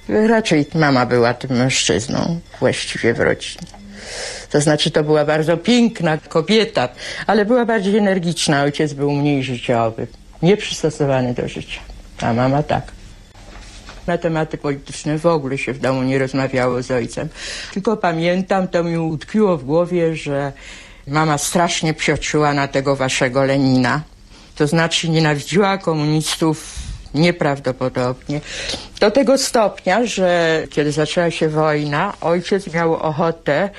Raczej 0.09 0.65
mama 0.75 1.05
była 1.05 1.33
tym 1.33 1.57
mężczyzną 1.57 2.39
właściwie 2.59 3.13
w 3.13 3.19
rodzinie. 3.19 3.67
To 4.49 4.61
znaczy, 4.61 4.91
to 4.91 5.03
była 5.03 5.25
bardzo 5.25 5.57
piękna 5.57 6.17
kobieta, 6.17 6.89
ale 7.27 7.45
była 7.45 7.65
bardziej 7.65 7.97
energiczna. 7.97 8.63
Ojciec 8.63 8.93
był 8.93 9.11
mniej 9.11 9.43
życiowy, 9.43 10.07
nieprzystosowany 10.41 11.33
do 11.33 11.47
życia. 11.47 11.79
A 12.21 12.33
mama 12.33 12.63
tak. 12.63 12.91
Na 14.07 14.17
tematy 14.17 14.57
polityczne 14.57 15.17
w 15.17 15.25
ogóle 15.25 15.57
się 15.57 15.73
w 15.73 15.79
domu 15.79 16.03
nie 16.03 16.19
rozmawiało 16.19 16.81
z 16.81 16.91
ojcem. 16.91 17.29
Tylko 17.73 17.97
pamiętam, 17.97 18.67
to 18.67 18.83
mi 18.83 18.97
utkwiło 18.97 19.57
w 19.57 19.63
głowie, 19.63 20.15
że 20.15 20.51
mama 21.07 21.37
strasznie 21.37 21.93
psioczyła 21.93 22.53
na 22.53 22.67
tego 22.67 22.95
waszego 22.95 23.43
Lenina. 23.43 24.01
To 24.55 24.67
znaczy 24.67 25.09
nienawidziła 25.09 25.77
komunistów 25.77 26.82
nieprawdopodobnie. 27.13 28.41
Do 28.99 29.11
tego 29.11 29.37
stopnia, 29.37 30.05
że 30.05 30.63
kiedy 30.69 30.91
zaczęła 30.91 31.31
się 31.31 31.49
wojna, 31.49 32.13
ojciec 32.21 32.73
miał 32.73 32.93
ochotę, 32.93 33.69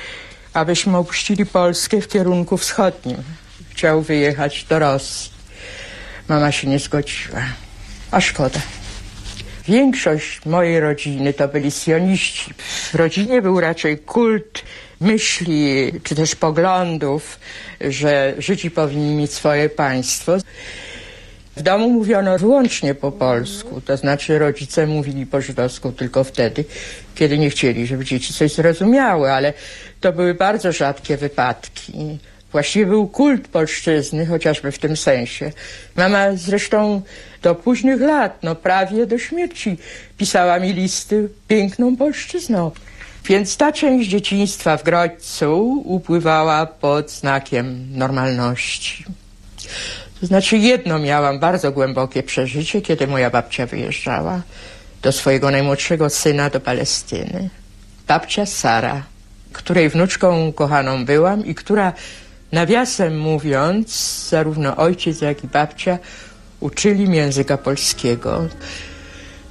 abyśmy 0.52 0.96
opuścili 0.96 1.46
Polskę 1.46 2.00
w 2.00 2.08
kierunku 2.08 2.56
wschodnim. 2.56 3.16
Chciał 3.70 4.02
wyjechać 4.02 4.64
do 4.64 4.78
Rosji. 4.78 5.30
Mama 6.28 6.52
się 6.52 6.68
nie 6.68 6.78
zgodziła. 6.78 7.40
A 8.10 8.20
szkoda. 8.20 8.60
Większość 9.68 10.46
mojej 10.46 10.80
rodziny 10.80 11.32
to 11.32 11.48
byli 11.48 11.70
sioniści. 11.70 12.54
W 12.92 12.94
rodzinie 12.94 13.42
był 13.42 13.60
raczej 13.60 13.98
kult 13.98 14.62
myśli, 15.00 15.92
czy 16.02 16.14
też 16.14 16.34
poglądów, 16.34 17.38
że 17.80 18.34
Żydzi 18.38 18.70
powinni 18.70 19.14
mieć 19.14 19.32
swoje 19.32 19.68
państwo. 19.68 20.36
W 21.56 21.62
domu 21.62 21.90
mówiono 21.90 22.38
wyłącznie 22.38 22.94
po 22.94 23.12
polsku, 23.12 23.80
to 23.80 23.96
znaczy 23.96 24.38
rodzice 24.38 24.86
mówili 24.86 25.26
po 25.26 25.40
żydowsku 25.40 25.92
tylko 25.92 26.24
wtedy, 26.24 26.64
kiedy 27.14 27.38
nie 27.38 27.50
chcieli, 27.50 27.86
żeby 27.86 28.04
dzieci 28.04 28.34
coś 28.34 28.54
zrozumiały, 28.54 29.32
ale 29.32 29.52
to 30.00 30.12
były 30.12 30.34
bardzo 30.34 30.72
rzadkie 30.72 31.16
wypadki. 31.16 32.18
Właściwie 32.52 32.86
był 32.86 33.08
kult 33.08 33.48
polszczyzny, 33.48 34.26
chociażby 34.26 34.72
w 34.72 34.78
tym 34.78 34.96
sensie. 34.96 35.52
Mama 35.96 36.36
zresztą 36.36 37.02
do 37.42 37.54
późnych 37.54 38.00
lat, 38.00 38.38
no 38.42 38.54
prawie 38.54 39.06
do 39.06 39.18
śmierci, 39.18 39.76
pisała 40.18 40.58
mi 40.58 40.72
listy 40.72 41.28
piękną 41.48 41.96
polszczyzną. 41.96 42.70
Więc 43.28 43.56
ta 43.56 43.72
część 43.72 44.10
dzieciństwa 44.10 44.76
w 44.76 44.82
Grodźcu 44.82 45.82
upływała 45.84 46.66
pod 46.66 47.10
znakiem 47.10 47.86
normalności. 47.98 49.04
To 50.20 50.26
znaczy 50.26 50.56
jedno 50.56 50.98
miałam 50.98 51.38
bardzo 51.38 51.72
głębokie 51.72 52.22
przeżycie, 52.22 52.82
kiedy 52.82 53.06
moja 53.06 53.30
babcia 53.30 53.66
wyjeżdżała 53.66 54.42
do 55.02 55.12
swojego 55.12 55.50
najmłodszego 55.50 56.10
syna 56.10 56.50
do 56.50 56.60
Palestyny. 56.60 57.50
Babcia 58.08 58.46
Sara, 58.46 59.02
której 59.52 59.88
wnuczką 59.88 60.52
kochaną 60.52 61.04
byłam 61.04 61.46
i 61.46 61.54
która 61.54 61.92
nawiasem 62.52 63.18
mówiąc, 63.18 63.88
zarówno 64.28 64.76
ojciec, 64.76 65.20
jak 65.20 65.44
i 65.44 65.46
babcia 65.48 65.98
uczyli 66.60 67.08
mi 67.08 67.16
języka 67.16 67.58
polskiego. 67.58 68.40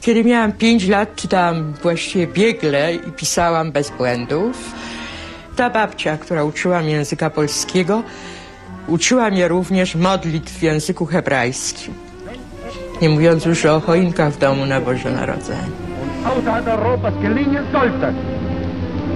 Kiedy 0.02 0.24
miałam 0.24 0.52
5 0.52 0.88
lat, 0.88 1.16
czytałam 1.16 1.74
właściwie 1.74 2.28
biegle 2.28 2.96
i 2.96 3.12
pisałam 3.12 3.72
bez 3.72 3.90
błędów. 3.90 4.58
Ta 5.56 5.70
babcia, 5.70 6.18
która 6.18 6.44
uczyła 6.44 6.82
mnie 6.82 6.92
języka 6.92 7.30
polskiego, 7.30 8.04
uczyła 8.88 9.30
mnie 9.30 9.48
również 9.48 9.96
modlitw 9.96 10.54
w 10.54 10.64
języku 10.64 11.06
hebrajskim. 11.06 11.94
Nie 13.02 13.10
mówiąc 13.10 13.46
już 13.46 13.66
o 13.66 13.80
choinkach 13.80 14.34
w 14.34 14.40
domu 14.40 14.66
na 14.66 14.82
Boże 14.82 15.12
Narodzenie. 15.12 15.94
außerhalb 16.26 16.68
Europas 16.68 17.14
gelingen 17.22 17.66
sollte, 17.72 18.14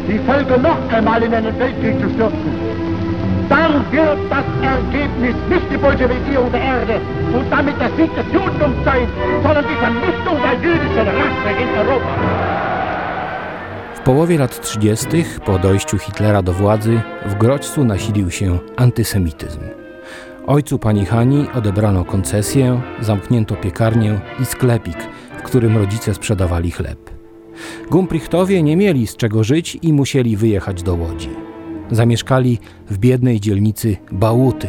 die 0.08 0.20
Völker 0.20 0.58
noch 0.58 0.78
einmal 0.92 1.24
in 1.24 1.34
einen 1.34 1.58
Weltkrieg 1.60 2.00
zu 2.02 2.10
stürzen, 2.10 2.52
dann 3.50 3.86
wird 3.92 4.20
das 4.30 4.46
Ergebnis 4.62 5.36
nicht 5.50 5.72
die 5.72 5.78
Bolschewikierung 5.78 6.52
der 6.52 6.62
Erde 6.62 7.00
und 7.34 7.50
damit 7.50 7.80
der 7.80 7.90
Sieg 7.96 8.14
des 8.16 8.26
Judentums 8.34 8.76
sein, 8.84 9.08
sondern 9.44 9.66
die 9.72 9.76
Vernichtung 9.76 10.38
der 10.42 10.54
jüdischen 10.66 11.08
Rasse 11.08 11.52
in 11.64 11.70
Europa. 11.80 12.67
Połowie 14.08 14.38
lat 14.38 14.62
30. 14.62 15.08
po 15.46 15.60
dojściu 15.60 15.98
Hitlera 15.98 16.42
do 16.42 16.54
władzy 16.54 17.02
w 17.26 17.36
Grodźcu 17.36 17.86
nasilił 17.86 18.32
się 18.32 18.60
antysemityzm. 18.76 19.60
Ojcu 20.46 20.80
pani 20.80 21.06
Hani 21.06 21.46
odebrano 21.56 22.06
koncesję, 22.06 22.82
zamknięto 23.02 23.56
piekarnię 23.56 24.20
i 24.42 24.46
sklepik, 24.46 24.98
w 25.40 25.42
którym 25.42 25.78
rodzice 25.78 26.14
sprzedawali 26.14 26.72
chleb. 26.72 27.10
Gumprichtowie 27.92 28.64
nie 28.64 28.78
mieli 28.78 29.08
z 29.08 29.16
czego 29.16 29.44
żyć 29.44 29.78
i 29.82 29.94
musieli 29.94 30.38
wyjechać 30.38 30.84
do 30.84 30.96
Łodzi. 30.96 31.30
Zamieszkali 31.92 32.60
w 32.90 32.98
biednej 32.98 33.40
dzielnicy 33.40 33.98
Bałuty, 34.12 34.68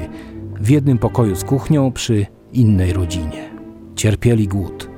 w 0.60 0.70
jednym 0.70 0.98
pokoju 0.98 1.36
z 1.36 1.44
kuchnią 1.44 1.92
przy 1.92 2.26
innej 2.52 2.92
rodzinie. 2.92 3.50
Cierpieli 3.96 4.48
głód. 4.48 4.97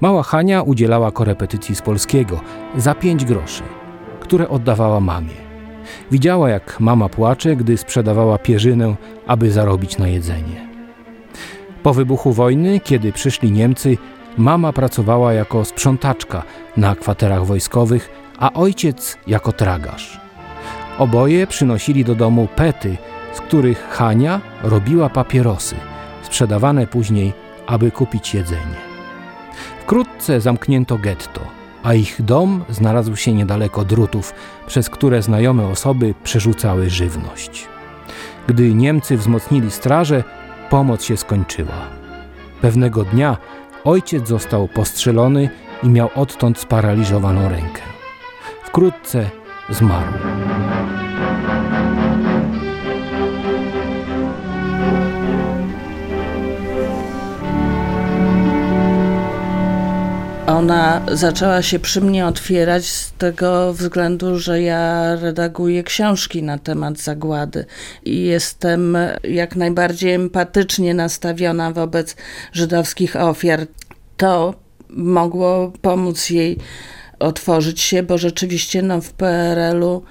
Mała 0.00 0.22
Hania 0.22 0.62
udzielała 0.62 1.10
korepetycji 1.10 1.74
z 1.74 1.82
polskiego 1.82 2.40
za 2.76 2.94
pięć 2.94 3.24
groszy, 3.24 3.62
które 4.20 4.48
oddawała 4.48 5.00
mamie. 5.00 5.44
Widziała, 6.10 6.50
jak 6.50 6.80
mama 6.80 7.08
płacze, 7.08 7.56
gdy 7.56 7.76
sprzedawała 7.76 8.38
pierzynę, 8.38 8.94
aby 9.26 9.50
zarobić 9.50 9.98
na 9.98 10.08
jedzenie. 10.08 10.68
Po 11.82 11.94
wybuchu 11.94 12.32
wojny, 12.32 12.80
kiedy 12.80 13.12
przyszli 13.12 13.52
Niemcy, 13.52 13.98
mama 14.38 14.72
pracowała 14.72 15.32
jako 15.32 15.64
sprzątaczka 15.64 16.42
na 16.76 16.94
kwaterach 16.94 17.46
wojskowych, 17.46 18.10
a 18.38 18.52
ojciec 18.52 19.18
jako 19.26 19.52
tragarz. 19.52 20.20
Oboje 20.98 21.46
przynosili 21.46 22.04
do 22.04 22.14
domu 22.14 22.48
pety, 22.56 22.96
z 23.32 23.40
których 23.40 23.88
Hania 23.90 24.40
robiła 24.62 25.08
papierosy, 25.08 25.76
sprzedawane 26.22 26.86
później, 26.86 27.32
aby 27.66 27.90
kupić 27.90 28.34
jedzenie. 28.34 28.93
Wkrótce 29.84 30.40
zamknięto 30.40 30.98
getto, 30.98 31.40
a 31.82 31.94
ich 31.94 32.22
dom 32.22 32.64
znalazł 32.68 33.16
się 33.16 33.32
niedaleko 33.32 33.84
drutów, 33.84 34.34
przez 34.66 34.90
które 34.90 35.22
znajome 35.22 35.66
osoby 35.66 36.14
przerzucały 36.22 36.90
żywność. 36.90 37.68
Gdy 38.46 38.74
Niemcy 38.74 39.16
wzmocnili 39.16 39.70
straże, 39.70 40.24
pomoc 40.70 41.04
się 41.04 41.16
skończyła. 41.16 41.88
Pewnego 42.60 43.04
dnia 43.04 43.36
ojciec 43.84 44.28
został 44.28 44.68
postrzelony 44.68 45.48
i 45.82 45.88
miał 45.88 46.10
odtąd 46.14 46.58
sparaliżowaną 46.58 47.48
rękę. 47.48 47.82
Wkrótce 48.62 49.30
zmarł. 49.70 50.12
Ona 60.64 61.02
zaczęła 61.12 61.62
się 61.62 61.78
przy 61.78 62.00
mnie 62.00 62.26
otwierać 62.26 62.86
z 62.86 63.12
tego 63.12 63.72
względu, 63.72 64.38
że 64.38 64.62
ja 64.62 65.14
redaguję 65.16 65.82
książki 65.82 66.42
na 66.42 66.58
temat 66.58 66.98
zagłady 66.98 67.64
i 68.04 68.22
jestem 68.22 68.96
jak 69.24 69.56
najbardziej 69.56 70.12
empatycznie 70.12 70.94
nastawiona 70.94 71.72
wobec 71.72 72.16
żydowskich 72.52 73.16
ofiar. 73.16 73.66
To 74.16 74.54
mogło 74.88 75.72
pomóc 75.82 76.30
jej 76.30 76.58
otworzyć 77.18 77.80
się, 77.80 78.02
bo 78.02 78.18
rzeczywiście 78.18 78.82
no, 78.82 79.00
w 79.00 79.12
PRL-u 79.12 80.02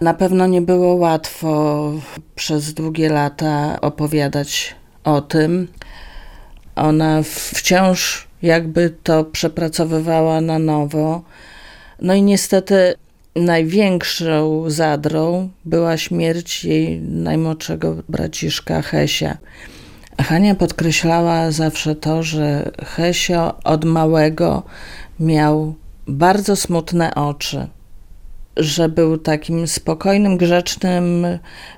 na 0.00 0.14
pewno 0.14 0.46
nie 0.46 0.62
było 0.62 0.94
łatwo 0.94 1.92
przez 2.34 2.74
długie 2.74 3.08
lata 3.08 3.80
opowiadać 3.80 4.74
o 5.04 5.20
tym. 5.20 5.68
Ona 6.76 7.22
wciąż 7.22 8.28
jakby 8.44 8.90
to 9.02 9.24
przepracowywała 9.24 10.40
na 10.40 10.58
nowo. 10.58 11.22
No 12.02 12.14
i 12.14 12.22
niestety 12.22 12.94
największą 13.36 14.70
zadrą 14.70 15.48
była 15.64 15.96
śmierć 15.96 16.64
jej 16.64 17.00
najmłodszego 17.00 17.96
braciszka 18.08 18.82
Hesia. 18.82 19.38
Hania 20.20 20.54
podkreślała 20.54 21.50
zawsze 21.50 21.94
to, 21.94 22.22
że 22.22 22.70
Hesio 22.84 23.62
od 23.64 23.84
małego 23.84 24.62
miał 25.20 25.74
bardzo 26.06 26.56
smutne 26.56 27.14
oczy, 27.14 27.66
że 28.56 28.88
był 28.88 29.18
takim 29.18 29.66
spokojnym, 29.66 30.36
grzecznym 30.36 31.26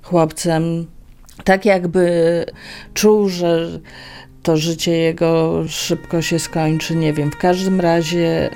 chłopcem, 0.02 0.86
tak 1.44 1.64
jakby 1.64 2.44
czuł, 2.94 3.28
że 3.28 3.80
to 4.46 4.56
życie 4.56 4.92
jego 4.92 5.62
szybko 5.68 6.22
się 6.22 6.38
skończy, 6.38 6.96
nie 6.96 7.12
wiem. 7.12 7.30
W 7.30 7.36
każdym 7.36 7.80
razie 7.80 8.50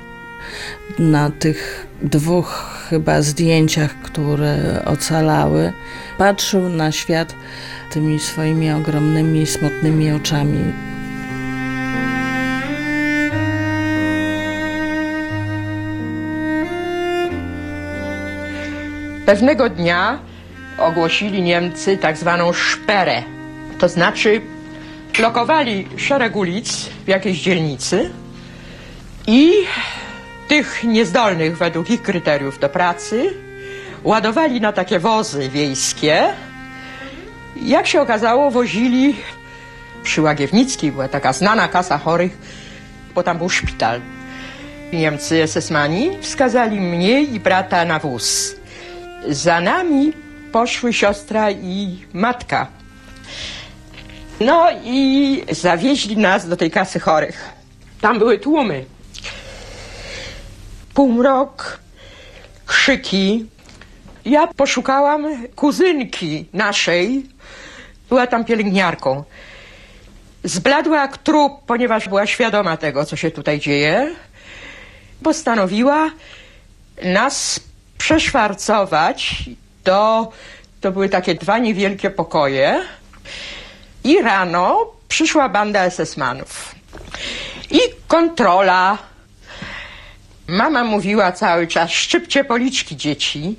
na 0.99 1.29
tych 1.29 1.87
dwóch 2.01 2.65
chyba 2.89 3.21
zdjęciach, 3.21 4.01
które 4.01 4.83
ocalały, 4.85 5.73
patrzył 6.17 6.69
na 6.69 6.91
świat 6.91 7.35
tymi 7.93 8.19
swoimi 8.19 8.71
ogromnymi, 8.71 9.45
smutnymi 9.45 10.11
oczami. 10.11 10.73
Pewnego 19.25 19.69
dnia 19.69 20.19
ogłosili 20.77 21.41
Niemcy 21.41 21.97
tak 21.97 22.17
zwaną 22.17 22.53
szperę, 22.53 23.23
to 23.79 23.89
znaczy 23.89 24.41
blokowali 25.17 25.87
szereg 25.97 26.35
ulic 26.35 26.85
w 27.05 27.07
jakiejś 27.07 27.41
dzielnicy 27.41 28.09
i 29.27 29.51
tych 30.47 30.83
niezdolnych 30.83 31.57
według 31.57 31.89
ich 31.89 32.01
kryteriów 32.01 32.59
do 32.59 32.69
pracy 32.69 33.33
ładowali 34.03 34.61
na 34.61 34.71
takie 34.73 34.99
wozy 34.99 35.49
wiejskie. 35.49 36.33
Jak 37.63 37.87
się 37.87 38.01
okazało, 38.01 38.51
wozili 38.51 39.15
przy 40.03 40.21
Łagiewnickiej, 40.21 40.91
była 40.91 41.07
taka 41.07 41.33
znana 41.33 41.67
kasa 41.67 41.97
chorych, 41.97 42.37
bo 43.15 43.23
tam 43.23 43.37
był 43.37 43.49
szpital. 43.49 44.01
Niemcy 44.93 45.43
SS-mani 45.47 46.17
wskazali 46.21 46.81
mnie 46.81 47.21
i 47.21 47.39
brata 47.39 47.85
na 47.85 47.99
wóz. 47.99 48.55
Za 49.29 49.61
nami 49.61 50.13
poszły 50.51 50.93
siostra 50.93 51.51
i 51.51 51.97
matka. 52.13 52.67
No 54.45 54.69
i 54.83 55.43
zawieźli 55.51 56.17
nas 56.17 56.47
do 56.47 56.57
tej 56.57 56.71
kasy 56.71 56.99
chorych. 56.99 57.49
Tam 58.01 58.19
były 58.19 58.39
tłumy. 58.39 58.85
Półmrok, 60.93 61.79
krzyki. 62.65 63.45
Ja 64.25 64.47
poszukałam 64.47 65.47
kuzynki 65.55 66.45
naszej. 66.53 67.25
Była 68.09 68.27
tam 68.27 68.45
pielęgniarką. 68.45 69.23
Zbladła 70.43 70.97
jak 71.01 71.17
trup, 71.17 71.51
ponieważ 71.67 72.09
była 72.09 72.27
świadoma 72.27 72.77
tego, 72.77 73.05
co 73.05 73.15
się 73.15 73.31
tutaj 73.31 73.59
dzieje. 73.59 74.15
Postanowiła 75.23 76.11
nas 77.03 77.59
przeszwarcować 77.97 79.43
do... 79.83 80.31
To 80.81 80.91
były 80.91 81.09
takie 81.09 81.35
dwa 81.35 81.57
niewielkie 81.57 82.09
pokoje. 82.09 82.81
I 84.03 84.21
rano 84.21 84.85
przyszła 85.07 85.49
banda 85.49 85.89
SS-manów. 85.89 86.75
I 87.71 87.79
kontrola. 88.07 88.97
Mama 90.47 90.83
mówiła 90.83 91.31
cały 91.31 91.67
czas, 91.67 91.91
szczypcie 91.91 92.43
policzki 92.43 92.97
dzieci, 92.97 93.55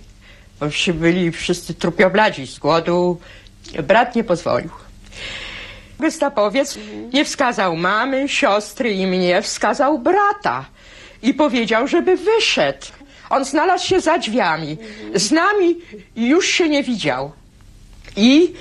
bo 0.60 0.70
się 0.70 0.92
byli 0.94 1.32
wszyscy 1.32 1.74
trupiobladzi 1.74 2.46
z 2.46 2.58
głodu. 2.58 3.20
Brat 3.82 4.14
nie 4.16 4.24
pozwolił. 4.24 4.70
Gestapowiec 6.00 6.78
nie 7.12 7.24
wskazał 7.24 7.76
mamy, 7.76 8.28
siostry 8.28 8.90
i 8.92 9.06
mnie, 9.06 9.42
wskazał 9.42 9.98
brata 9.98 10.64
i 11.22 11.34
powiedział, 11.34 11.88
żeby 11.88 12.16
wyszedł. 12.16 12.86
On 13.30 13.44
znalazł 13.44 13.86
się 13.86 14.00
za 14.00 14.18
drzwiami. 14.18 14.76
Z 15.14 15.30
nami 15.30 15.78
już 16.16 16.46
się 16.46 16.68
nie 16.68 16.82
widział. 16.82 17.32
I 18.16 18.54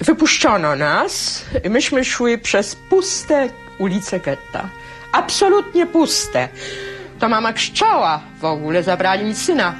wypuszczono 0.00 0.76
nas. 0.76 1.44
Myśmy 1.70 2.04
szły 2.04 2.38
przez 2.38 2.76
puste 2.76 3.48
ulice 3.78 4.20
getta. 4.20 4.68
Absolutnie 5.12 5.86
puste. 5.86 6.48
To 7.18 7.28
mama 7.28 7.52
krzyczała 7.52 8.20
w 8.40 8.44
ogóle, 8.44 8.82
zabrali 8.82 9.24
mi 9.24 9.34
syna. 9.34 9.74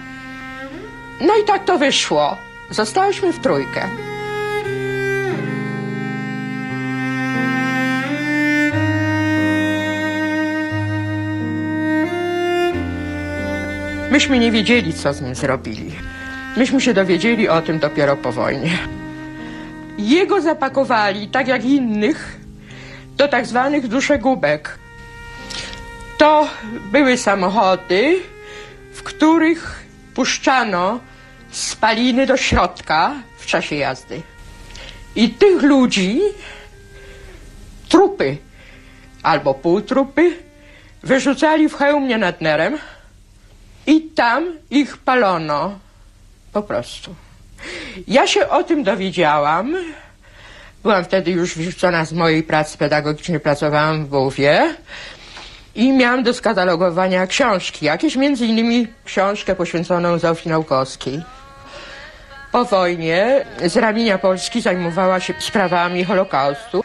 No 1.21 1.37
i 1.43 1.45
tak 1.45 1.65
to 1.65 1.79
wyszło. 1.79 2.37
Zostałyśmy 2.71 3.33
w 3.33 3.41
trójkę. 3.41 3.89
Myśmy 14.11 14.39
nie 14.39 14.53
wiedzieli, 14.53 14.95
co 14.95 15.13
z 15.13 15.21
nim 15.21 15.35
zrobili. 15.35 15.93
Myśmy 16.57 16.81
się 16.81 16.95
dowiedzieli 16.95 17.49
o 17.49 17.63
tym 17.63 17.79
dopiero 17.79 18.17
po 18.17 18.33
wojnie. 18.33 18.96
Jego 19.99 20.41
zapakowali, 20.41 21.29
tak 21.29 21.49
jak 21.49 21.65
innych, 21.65 22.41
do 23.17 23.29
tak 23.29 23.47
zwanych 23.47 23.89
duszegubek. 23.89 24.79
To 26.19 26.49
były 26.93 27.17
samochody, 27.17 28.23
w 28.93 29.03
których 29.03 29.85
puszczano 30.15 31.01
spaliny 31.51 32.27
do 32.27 32.37
środka 32.37 33.15
w 33.39 33.47
czasie 33.47 33.77
jazdy. 33.77 34.23
I 35.17 35.31
tych 35.31 35.63
ludzi, 35.63 36.21
trupy 37.89 38.37
albo 39.23 39.55
półtrupy, 39.55 40.37
wyrzucali 41.03 41.69
w 41.69 41.75
hełmie 41.75 42.19
nad 42.19 42.41
Nerem 42.41 42.79
i 43.87 44.03
tam 44.03 44.45
ich 44.71 44.97
palono 44.97 45.79
po 46.53 46.63
prostu. 46.63 47.26
Ja 48.09 48.27
się 48.27 48.49
o 48.49 48.65
tym 48.65 48.85
dowiedziałam. 48.85 49.77
Byłam 50.83 51.05
wtedy 51.05 51.31
już 51.31 51.55
wyrzucona 51.55 52.05
z 52.05 52.13
mojej 52.13 52.43
pracy 52.43 52.79
pedagogicznej, 52.79 53.41
pracowałam 53.41 54.07
w 54.07 54.09
WUF-ie 54.09 54.75
i 55.75 55.93
miałam 55.93 56.23
do 56.23 56.35
skatalogowania 56.35 57.27
książki, 57.27 57.87
jakieś 57.87 58.17
między 58.17 58.47
innymi 58.47 58.89
książkę 59.05 59.57
poświęconą 59.57 60.19
Zofii 60.19 60.49
Naukowskiej. 60.49 61.23
Po 62.53 62.65
wojnie 62.65 63.47
z 63.67 63.77
ramienia 63.77 64.19
Polski 64.19 64.61
zajmowała 64.61 65.21
się 65.21 65.35
sprawami 65.39 66.05
Holokaustu 66.05 66.85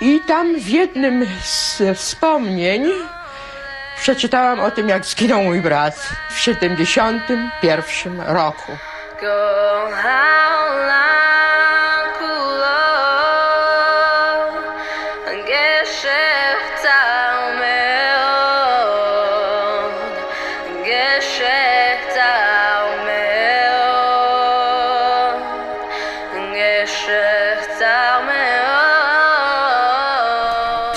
i 0.00 0.20
tam 0.26 0.60
w 0.60 0.68
jednym 0.68 1.26
z 1.42 1.82
wspomnień 1.94 2.84
przeczytałam 4.00 4.60
o 4.60 4.70
tym, 4.70 4.88
jak 4.88 5.06
zginął 5.06 5.42
mój 5.42 5.60
brat 5.60 6.08
w 6.30 6.38
71 6.38 8.20
roku. 8.20 8.72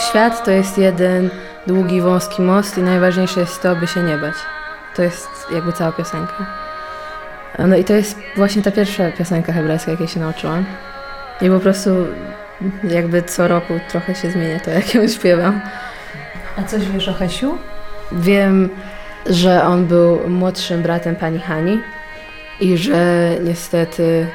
Świat 0.10 0.44
to 0.46 0.52
jest 0.52 0.78
jeden 0.78 1.30
długi, 1.68 2.02
wąski 2.02 2.42
most 2.42 2.78
i 2.78 2.82
najważniejsze 2.82 3.40
jest 3.40 3.62
to, 3.62 3.76
by 3.76 3.88
się 3.88 4.04
nie 4.04 4.18
bać. 4.18 4.36
To 4.96 5.02
jest 5.02 5.30
jakby 5.52 5.74
cała 5.74 5.92
piosenka. 5.92 6.69
No 7.68 7.76
i 7.76 7.84
to 7.84 7.94
jest 7.94 8.18
właśnie 8.36 8.62
ta 8.62 8.72
pierwsza 8.72 9.12
piosenka 9.12 9.54
hebrajska, 9.54 9.92
jakiej 9.92 10.08
się 10.08 10.20
nauczyłam. 10.20 10.66
I 11.42 11.50
po 11.50 11.60
prostu 11.60 11.90
jakby 12.84 13.24
co 13.24 13.48
roku 13.48 13.74
trochę 13.90 14.16
się 14.16 14.32
zmienia 14.32 14.60
to, 14.60 14.72
jak 14.72 14.96
ją 14.96 15.08
śpiewam. 15.08 15.62
A 16.58 16.64
coś 16.64 16.86
wiesz 16.86 17.08
o 17.08 17.14
Hesiu? 17.14 17.58
Wiem, 18.12 18.70
że 19.26 19.64
on 19.64 19.86
był 19.86 20.30
młodszym 20.30 20.82
bratem 20.82 21.16
pani 21.16 21.40
Hani 21.40 21.80
i 22.60 22.78
że 22.78 23.30
niestety 23.44 24.28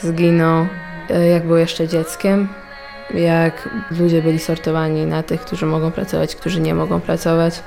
zginął, 0.00 0.66
e, 1.10 1.26
jak 1.26 1.46
był 1.46 1.56
jeszcze 1.56 1.88
dzieckiem. 1.88 2.48
Jak 3.14 3.68
ludzie 4.00 4.22
byli 4.22 4.38
sortowani 4.38 5.06
na 5.06 5.22
tych, 5.22 5.40
którzy 5.40 5.66
mogą 5.66 5.90
pracować, 5.90 6.36
którzy 6.36 6.60
nie 6.60 6.74
mogą 6.74 7.00
pracować. 7.00 7.62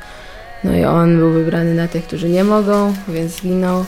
No 0.63 0.75
i 0.75 0.85
on 0.85 1.17
był 1.17 1.31
wybrany 1.31 1.73
na 1.73 1.87
tych, 1.87 2.03
którzy 2.03 2.29
nie 2.29 2.43
mogą, 2.43 2.93
więc 3.07 3.31
zginął. 3.31 3.85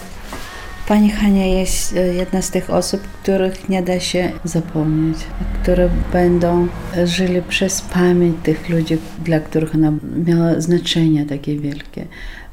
Pani 0.88 1.12
Hania 1.12 1.46
jest 1.46 1.96
e, 1.96 2.14
jedna 2.14 2.42
z 2.42 2.50
tych 2.50 2.70
osób, 2.70 3.02
których 3.02 3.70
nie 3.70 3.84
da 3.84 4.00
się 4.00 4.32
zapomnieć, 4.44 5.18
które 5.62 5.90
będą 6.14 6.68
żyli 7.06 7.42
przez 7.42 7.82
pamięć 7.82 8.36
tych 8.44 8.70
ludzi, 8.70 8.98
dla 9.24 9.40
których 9.40 9.76
ona 9.76 9.94
miała 10.26 10.62
znaczenie 10.62 11.26
takie 11.26 11.58
wielkie. 11.58 12.06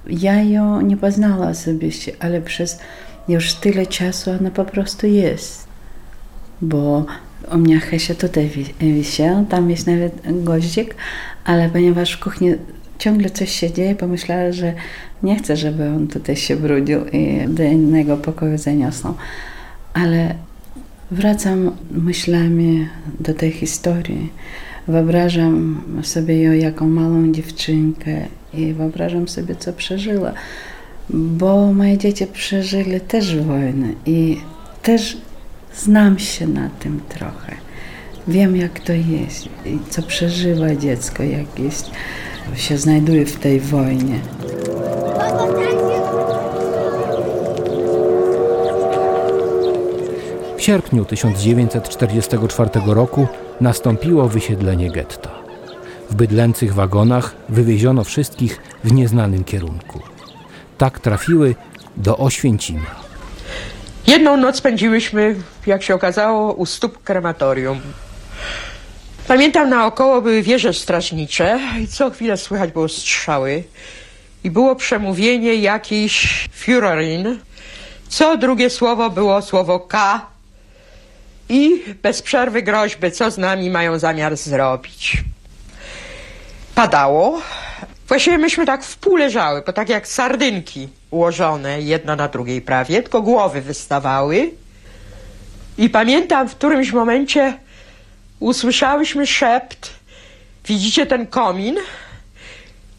Ja 0.07 0.43
ją 0.43 0.81
nie 0.81 0.97
poznała 0.97 1.49
osobiście, 1.49 2.13
ale 2.21 2.41
przez 2.41 2.79
już 3.29 3.55
tyle 3.55 3.87
czasu 3.87 4.31
ona 4.41 4.51
po 4.51 4.65
prostu 4.65 5.07
jest. 5.07 5.69
Bo 6.63 7.07
u 7.53 7.59
mnie 7.59 7.81
Hesia 7.81 8.15
tutaj 8.15 8.51
wisiał, 8.81 9.45
tam 9.45 9.71
jest 9.71 9.87
nawet 9.87 10.45
goździk, 10.45 10.95
ale 11.45 11.69
ponieważ 11.69 12.13
w 12.13 12.21
kuchni 12.21 12.55
ciągle 13.01 13.31
coś 13.31 13.51
się 13.51 13.73
dzieje, 13.73 13.95
pomyślała, 13.95 14.53
że 14.53 14.75
nie 15.23 15.37
chcę, 15.37 15.57
żeby 15.57 15.89
on 15.89 16.09
tutaj 16.09 16.37
się 16.37 16.57
brudził 16.57 17.05
i 17.07 17.49
do 17.49 17.63
innego 17.63 18.17
pokoju 18.17 18.59
zaniosą. 18.59 19.15
Ale 19.95 20.35
wracam 21.11 21.71
myślami 21.91 22.89
do 23.21 23.35
tej 23.35 23.53
historii. 23.53 24.33
Wyobrażam 24.89 25.83
sobie 26.03 26.43
ją 26.43 26.53
jako 26.53 26.87
małą 26.87 27.33
dziewczynkę 27.33 28.17
i 28.55 28.73
wyobrażam 28.73 29.29
sobie, 29.29 29.57
co 29.57 29.73
przeżyła. 29.73 30.33
Bo 31.11 31.73
moje 31.73 31.99
dzieci 31.99 32.27
przeżyli 32.27 33.01
też 33.01 33.37
wojnę 33.37 33.89
i 34.07 34.37
też 34.83 35.17
znam 35.75 36.19
się 36.19 36.47
na 36.47 36.69
tym 36.69 37.01
trochę. 37.09 37.55
Wiem, 38.29 38.57
jak 38.57 38.81
to 38.81 38.93
jest 38.93 39.47
i 39.67 39.79
co 39.91 40.03
przeżywa 40.03 40.77
dziecko, 40.77 41.23
jak 41.23 41.59
jest, 41.59 41.91
się 42.57 42.79
znajduje 42.79 43.27
w 43.27 43.37
tej 43.37 43.61
wojnie. 43.61 44.21
W 50.57 50.63
sierpniu 50.63 51.05
1944 51.05 52.71
roku 52.87 53.29
nastąpiło 53.61 54.29
wysiedlenie 54.29 54.91
getta. 54.91 55.31
W 56.11 56.15
bydlęcych 56.15 56.75
wagonach 56.75 57.35
wywieziono 57.49 58.05
wszystkich 58.05 58.61
w 58.85 58.93
nieznanym 58.93 59.45
kierunku. 59.45 60.01
Tak 60.79 61.01
trafiły 61.01 61.55
do 61.97 62.19
Oświęcimia. 62.19 63.11
Jedną 64.07 64.37
noc 64.37 64.57
spędziłyśmy, 64.57 65.37
jak 65.67 65.83
się 65.83 65.95
okazało, 65.95 66.53
u 66.53 66.67
stóp 66.67 67.03
krematorium. 67.03 67.81
Pamiętam, 69.29 69.71
naokoło 69.71 70.23
były 70.23 70.43
wieże 70.43 70.75
strażnicze 70.75 71.61
i 71.83 71.89
co 71.89 72.11
chwilę 72.11 72.37
słychać 72.37 72.73
było 72.73 72.89
strzały. 72.89 73.65
I 74.45 74.51
było 74.51 74.77
przemówienie 74.77 75.55
jakiejś 75.55 76.49
Führerin. 76.65 77.37
Co 78.09 78.37
drugie 78.37 78.71
słowo 78.71 79.11
było 79.11 79.43
słowo 79.43 79.81
K. 79.81 80.27
I 81.49 81.85
bez 82.03 82.23
przerwy 82.23 82.63
groźby, 82.63 83.13
co 83.13 83.31
z 83.31 83.39
nami 83.39 83.71
mają 83.71 83.99
zamiar 83.99 84.37
zrobić. 84.37 85.17
Padało. 86.75 87.41
Właściwie 88.09 88.39
myśmy 88.39 88.67
tak 88.67 88.85
w 88.85 88.97
pół 88.97 89.17
leżały, 89.17 89.63
bo 89.67 89.73
tak 89.73 89.89
jak 89.89 90.09
sardynki 90.09 90.89
ułożone, 91.11 91.81
jedna 91.81 92.17
na 92.17 92.29
drugiej 92.29 92.63
prawie, 92.63 93.03
tylko 93.03 93.23
głowy 93.23 93.61
wystawały. 93.61 94.51
I 95.79 95.91
pamiętam 95.91 96.49
w 96.49 96.55
którymś 96.57 96.93
momencie 96.93 97.59
usłyszałyśmy 98.41 99.27
szept. 99.27 99.91
Widzicie 100.67 101.07
ten 101.07 101.27
komin? 101.27 101.77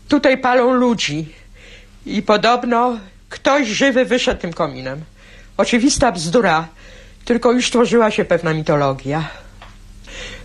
Tutaj 0.08 0.38
palą 0.38 0.74
ludzi. 0.74 1.30
I 2.06 2.22
podobno 2.22 2.98
ktoś 3.30 3.68
żywy 3.68 4.06
wyszedł 4.06 4.42
tym 4.42 4.54
kominem. 4.54 5.04
Oczywista 5.58 6.12
bzdura, 6.12 6.68
tylko 7.26 7.52
już 7.52 7.70
tworzyła 7.70 8.12
się 8.12 8.26
pewna 8.26 8.54
mitologia. 8.54 9.30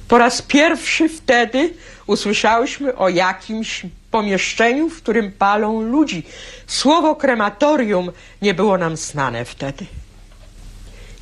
Po 0.09 0.19
raz 0.19 0.43
pierwszy 0.43 1.09
wtedy 1.09 1.75
usłyszałyśmy 2.07 2.97
o 2.97 3.09
jakimś 3.09 3.87
pomieszczeniu, 4.11 4.89
w 4.89 4.97
którym 4.97 5.33
palą 5.33 5.83
ludzi. 5.83 6.23
Słowo 6.67 7.17
krematorium 7.17 8.13
nie 8.43 8.55
było 8.55 8.79
nam 8.79 8.97
znane 8.97 9.45
wtedy. 9.45 9.87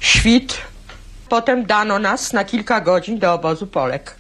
Świt. 0.01 0.59
Potem 1.35 1.67
dano 1.67 1.99
nas 1.99 2.33
na 2.33 2.45
kilka 2.45 2.81
godzin 2.81 3.19
do 3.19 3.35
obozu 3.35 3.67
Polek. 3.67 4.15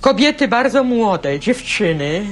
Kobiety 0.00 0.48
bardzo 0.48 0.84
młode, 0.84 1.40
dziewczyny, 1.40 2.26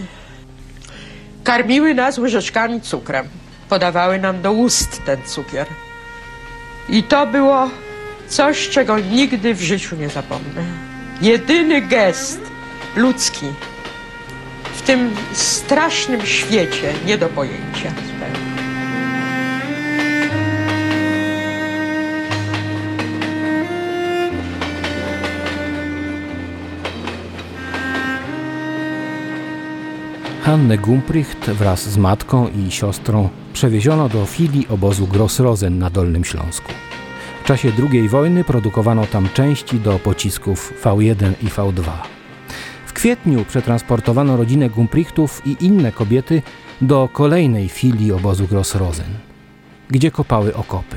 karmiły 1.45 1.95
nas 1.95 2.19
łyżeczkami 2.19 2.81
cukrem. 2.81 3.29
Podawały 3.69 4.19
nam 4.19 4.43
do 4.43 4.53
ust 4.53 5.03
ten 5.07 5.23
cukier. 5.23 5.67
I 6.88 7.03
to 7.03 7.27
było 7.27 7.71
coś, 8.29 8.69
czego 8.69 8.99
nigdy 8.99 9.55
w 9.55 9.62
życiu 9.62 9.97
nie 9.97 10.09
zapomnę. 10.09 10.62
Jedyny 11.21 11.81
gest 11.81 12.40
ludzki 12.97 13.47
w 14.75 14.83
tym 14.83 15.17
strasznym 15.33 16.27
świecie 16.27 16.93
nie 17.07 17.19
do 17.19 17.29
pojęcia. 17.29 17.93
Hannę 30.45 30.79
Gumpricht 30.79 31.51
wraz 31.51 31.91
z 31.91 31.97
matką 31.97 32.49
i 32.49 32.71
siostrą 32.71 33.29
przewieziono 33.53 34.09
do 34.09 34.27
filii 34.27 34.69
obozu 34.69 35.07
Grossrosen 35.07 35.79
na 35.79 35.91
Dolnym 35.91 36.25
Śląsku. 36.25 36.73
W 37.45 37.47
czasie 37.47 37.73
II 37.93 38.09
wojny 38.09 38.45
produkowano 38.45 39.07
tam 39.07 39.29
części 39.35 39.81
do 39.81 39.99
pocisków 39.99 40.73
V1 40.83 41.33
i 41.43 41.47
V2. 41.47 41.83
W 42.87 42.93
kwietniu 42.93 43.45
przetransportowano 43.45 44.37
rodzinę 44.37 44.71
Gumprichtów 44.71 45.43
i 45.47 45.57
inne 45.61 45.93
kobiety 45.93 46.43
do 46.81 47.09
kolejnej 47.13 47.69
filii 47.69 48.13
obozu 48.13 48.47
Grossrosen, 48.47 49.15
gdzie 49.91 50.11
kopały 50.11 50.57
okopy. 50.57 50.97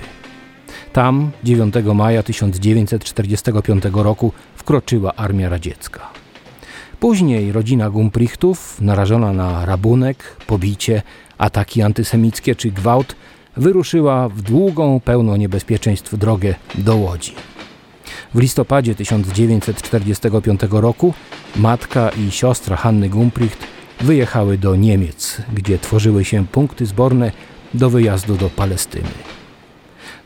Tam 0.93 1.31
9 1.43 1.75
maja 1.95 2.23
1945 2.23 3.83
roku 3.93 4.31
wkroczyła 4.55 5.15
Armia 5.15 5.49
Radziecka. 5.49 6.26
Później 6.99 7.51
rodzina 7.51 7.89
Gumprichtów, 7.89 8.81
narażona 8.81 9.33
na 9.33 9.65
rabunek, 9.65 10.35
pobicie, 10.47 11.01
ataki 11.37 11.81
antysemickie 11.81 12.55
czy 12.55 12.71
gwałt, 12.71 13.15
wyruszyła 13.57 14.29
w 14.29 14.41
długą, 14.41 14.99
pełną 14.99 15.35
niebezpieczeństw 15.35 16.17
drogę 16.17 16.55
do 16.75 16.95
Łodzi. 16.95 17.33
W 18.33 18.39
listopadzie 18.39 18.95
1945 18.95 20.61
roku 20.71 21.13
matka 21.55 22.09
i 22.09 22.31
siostra 22.31 22.75
Hanny 22.75 23.09
Gumpricht 23.09 23.59
wyjechały 24.01 24.57
do 24.57 24.75
Niemiec, 24.75 25.41
gdzie 25.53 25.79
tworzyły 25.79 26.25
się 26.25 26.47
punkty 26.47 26.85
zborne 26.85 27.31
do 27.73 27.89
wyjazdu 27.89 28.35
do 28.35 28.49
Palestyny. 28.49 29.09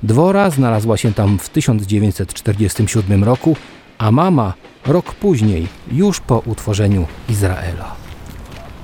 Dwora 0.03 0.49
znalazła 0.49 0.97
się 0.97 1.13
tam 1.13 1.39
w 1.39 1.49
1947 1.49 3.23
roku, 3.23 3.55
a 4.01 4.11
mama 4.11 4.53
rok 4.85 5.13
później, 5.13 5.67
już 5.91 6.19
po 6.19 6.39
utworzeniu 6.39 7.07
Izraela. 7.29 7.95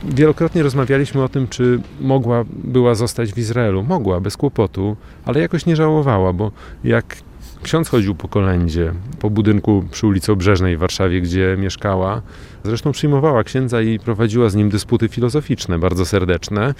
Wielokrotnie 0.04 0.64
rozmawialiśmy 0.64 1.24
o 1.24 1.30
tym, 1.30 1.48
czy 1.48 1.80
mogła 2.02 2.44
była 2.50 2.96
zostać 2.96 3.34
w 3.34 3.38
Izraelu. 3.38 3.84
Mogła, 3.84 4.20
bez 4.20 4.38
kłopotu, 4.38 4.98
ale 5.26 5.40
jakoś 5.40 5.66
nie 5.66 5.76
żałowała, 5.76 6.34
bo 6.34 6.52
jak 6.84 7.18
ksiądz 7.64 7.90
chodził 7.90 8.16
po 8.16 8.28
kolędzie, 8.28 8.94
po 9.20 9.30
budynku 9.30 9.84
przy 9.92 10.08
ulicy 10.08 10.32
Obrzeżnej 10.32 10.78
w 10.78 10.80
Warszawie, 10.80 11.22
gdzie 11.22 11.56
mieszkała, 11.60 12.22
zresztą 12.64 12.92
przyjmowała 12.92 13.44
księdza 13.44 13.82
i 13.82 14.00
prowadziła 14.00 14.50
z 14.50 14.56
nim 14.56 14.70
dysputy 14.70 15.10
filozoficzne, 15.10 15.80
bardzo 15.80 16.06
serdeczne, 16.06 16.74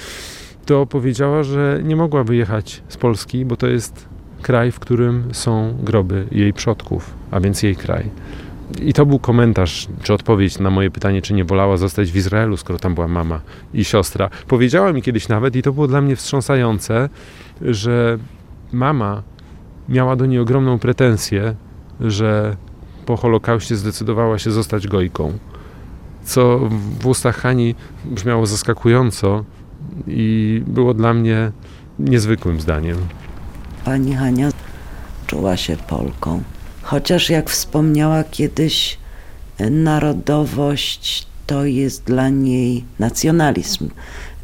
to 0.66 0.86
powiedziała, 0.86 1.44
że 1.44 1.82
nie 1.84 1.96
mogła 1.96 2.24
wyjechać 2.24 2.84
z 2.88 2.98
Polski, 2.98 3.46
bo 3.46 3.56
to 3.56 3.68
jest 3.68 4.17
kraj, 4.42 4.72
w 4.72 4.80
którym 4.80 5.24
są 5.32 5.78
groby 5.84 6.28
jej 6.32 6.54
przodków, 6.54 7.14
a 7.32 7.40
więc 7.40 7.64
jej 7.64 7.76
kraj. 7.76 8.10
I 8.82 8.94
to 8.94 9.06
był 9.06 9.20
komentarz, 9.20 9.88
czy 10.04 10.14
odpowiedź 10.14 10.60
na 10.60 10.70
moje 10.70 10.92
pytanie, 10.92 11.22
czy 11.22 11.34
nie 11.34 11.46
wolała 11.46 11.78
zostać 11.78 12.12
w 12.12 12.16
Izraelu, 12.16 12.58
skoro 12.58 12.80
tam 12.80 12.96
była 12.96 13.08
mama 13.08 13.42
i 13.74 13.86
siostra. 13.86 14.30
Powiedziała 14.48 14.94
mi 14.94 15.02
kiedyś 15.02 15.28
nawet, 15.28 15.56
i 15.56 15.62
to 15.62 15.74
było 15.74 15.88
dla 15.88 16.02
mnie 16.02 16.16
wstrząsające, 16.16 17.10
że 17.62 18.18
mama 18.72 19.24
miała 19.90 20.16
do 20.16 20.26
niej 20.26 20.40
ogromną 20.40 20.80
pretensję, 20.80 21.56
że 22.02 22.56
po 23.06 23.18
Holokauście 23.18 23.76
zdecydowała 23.76 24.40
się 24.40 24.52
zostać 24.52 24.88
gojką. 24.88 25.38
Co 26.24 26.60
w 27.00 27.08
ustach 27.08 27.38
Hani 27.38 27.76
brzmiało 28.06 28.46
zaskakująco 28.46 29.44
i 30.08 30.62
było 30.68 30.94
dla 30.94 31.14
mnie 31.14 31.52
niezwykłym 32.00 32.62
zdaniem. 32.62 32.98
Pani 33.88 34.16
Hania 34.16 34.50
czuła 35.28 35.58
się 35.58 35.78
Polką. 35.78 36.44
Chociaż 36.82 37.30
jak 37.30 37.50
wspomniała 37.50 38.24
kiedyś, 38.24 38.98
narodowość 39.72 41.28
to 41.46 41.66
jest 41.66 42.04
dla 42.04 42.30
niej 42.30 42.84
nacjonalizm. 43.00 43.90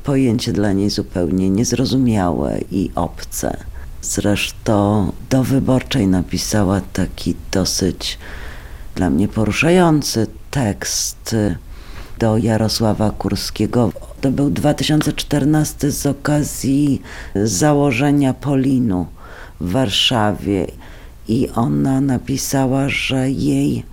Pojęcie 0.04 0.54
dla 0.54 0.72
niej 0.72 0.90
zupełnie 0.90 1.50
niezrozumiałe 1.50 2.60
i 2.72 2.92
obce. 2.96 3.58
Zresztą 4.02 5.12
do 5.30 5.44
wyborczej 5.44 6.08
napisała 6.08 6.82
taki 6.94 7.36
dosyć 7.52 8.18
dla 8.96 9.10
mnie 9.10 9.28
poruszający 9.28 10.28
tekst 10.52 11.36
do 12.20 12.38
Jarosława 12.38 13.12
Kurskiego. 13.12 13.92
To 14.22 14.32
był 14.32 14.50
2014 14.50 15.92
z 15.92 16.06
okazji 16.06 17.02
założenia 17.36 18.34
Polinu 18.34 19.08
w 19.64 19.72
Warszawie 19.72 20.68
i 21.28 21.50
ona 21.56 22.02
napisała, 22.02 22.90
że 22.90 23.32
jej 23.32 23.84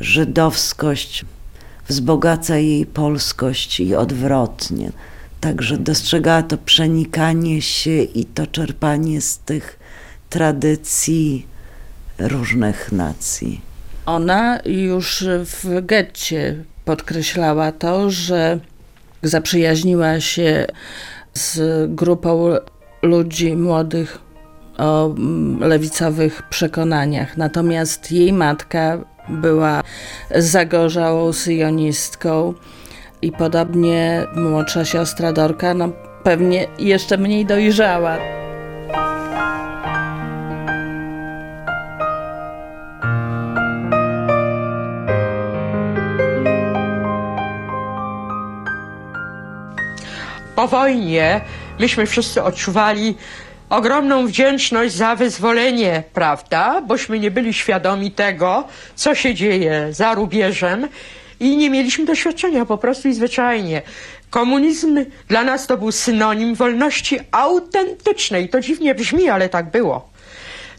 żydowskość 0.00 1.24
wzbogaca 1.88 2.56
jej 2.56 2.86
polskość 2.86 3.80
i 3.80 3.94
odwrotnie. 3.94 4.92
Także 5.40 5.78
dostrzegała 5.78 6.42
to 6.42 6.58
przenikanie 6.58 7.62
się 7.62 8.02
i 8.02 8.24
to 8.24 8.46
czerpanie 8.46 9.20
z 9.20 9.38
tych 9.38 9.78
tradycji 10.30 11.46
różnych 12.18 12.92
nacji. 12.92 13.60
Ona 14.06 14.60
już 14.64 15.24
w 15.44 15.86
getcie 15.86 16.64
podkreślała 16.84 17.72
to, 17.72 18.10
że 18.10 18.58
zaprzyjaźniła 19.22 20.20
się 20.20 20.66
z 21.34 21.60
grupą 21.94 22.54
ludzi 23.02 23.56
młodych 23.56 24.18
o 24.82 25.06
mm, 25.06 25.60
lewicowych 25.60 26.42
przekonaniach. 26.42 27.36
Natomiast 27.36 28.12
jej 28.12 28.32
matka 28.32 28.98
była 29.28 29.82
zagorzałą 30.36 31.32
syjonistką 31.32 32.54
i 33.22 33.32
podobnie 33.32 34.26
młodsza 34.36 34.84
siostra 34.84 35.32
Dorka, 35.32 35.74
no 35.74 35.88
pewnie 36.22 36.66
jeszcze 36.78 37.18
mniej 37.18 37.46
dojrzała. 37.46 38.18
Po 50.56 50.68
wojnie 50.68 51.40
myśmy 51.78 52.06
wszyscy 52.06 52.42
odczuwali 52.42 53.16
ogromną 53.72 54.26
wdzięczność 54.26 54.94
za 54.94 55.16
wyzwolenie, 55.16 56.02
prawda? 56.12 56.80
Bośmy 56.80 57.18
nie 57.18 57.30
byli 57.30 57.54
świadomi 57.54 58.10
tego, 58.10 58.64
co 58.94 59.14
się 59.14 59.34
dzieje 59.34 59.88
za 59.90 60.14
rubieżem 60.14 60.88
i 61.40 61.56
nie 61.56 61.70
mieliśmy 61.70 62.04
doświadczenia 62.04 62.66
po 62.66 62.78
prostu 62.78 63.08
i 63.08 63.14
zwyczajnie. 63.14 63.82
Komunizm 64.30 65.04
dla 65.28 65.44
nas 65.44 65.66
to 65.66 65.76
był 65.76 65.92
synonim 65.92 66.54
wolności 66.54 67.18
autentycznej. 67.30 68.48
To 68.48 68.60
dziwnie 68.60 68.94
brzmi, 68.94 69.28
ale 69.28 69.48
tak 69.48 69.70
było. 69.70 70.08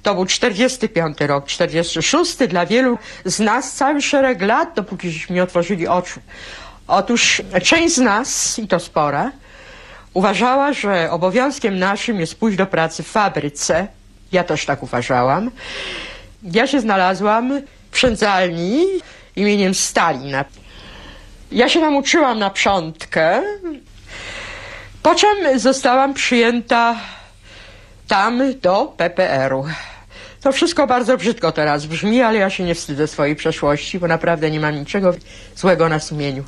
To 0.03 0.15
był 0.15 0.25
45 0.25 1.17
rok, 1.21 1.45
46 1.45 2.38
dla 2.49 2.65
wielu 2.65 2.97
z 3.25 3.39
nas 3.39 3.73
cały 3.73 4.01
szereg 4.01 4.41
lat, 4.41 4.73
dopókiśmy 4.75 5.36
nie 5.36 5.43
otworzyli 5.43 5.88
oczu. 5.88 6.19
Otóż 6.88 7.41
część 7.63 7.95
z 7.95 7.99
nas, 7.99 8.60
i 8.60 8.67
to 8.67 8.79
spora, 8.79 9.32
uważała, 10.13 10.73
że 10.73 11.12
obowiązkiem 11.12 11.80
naszym 11.80 12.19
jest 12.19 12.36
pójść 12.36 12.58
do 12.58 12.65
pracy 12.65 13.04
w 13.04 13.08
fabryce. 13.08 13.88
Ja 14.32 14.43
też 14.43 14.65
tak 14.65 14.84
uważałam. 14.84 15.52
Ja 16.43 16.67
się 16.67 16.80
znalazłam 16.80 17.62
w 17.62 17.93
przędzalni 17.93 18.86
imieniem 19.36 19.73
Stalina. 19.73 20.45
Ja 21.52 21.69
się 21.69 21.80
tam 21.80 21.95
uczyłam 21.95 22.39
na 22.39 22.49
przątkę, 22.49 23.41
po 25.04 25.15
czym 25.15 25.60
zostałam 25.60 26.13
przyjęta 26.13 26.95
tam 28.08 28.41
do 28.62 28.93
PPR-u. 28.97 29.65
To 30.41 30.52
wszystko 30.52 30.88
bardzo 30.88 31.17
brzydko 31.17 31.52
teraz 31.52 31.86
brzmi, 31.86 32.21
ale 32.21 32.38
ja 32.38 32.49
się 32.49 32.63
nie 32.63 32.76
wstydzę 32.76 33.08
swojej 33.08 33.36
przeszłości, 33.36 33.99
bo 33.99 34.08
naprawdę 34.08 34.52
nie 34.52 34.60
mam 34.60 34.76
niczego 34.76 35.13
złego 35.56 35.89
na 35.89 35.99
sumieniu. 35.99 36.43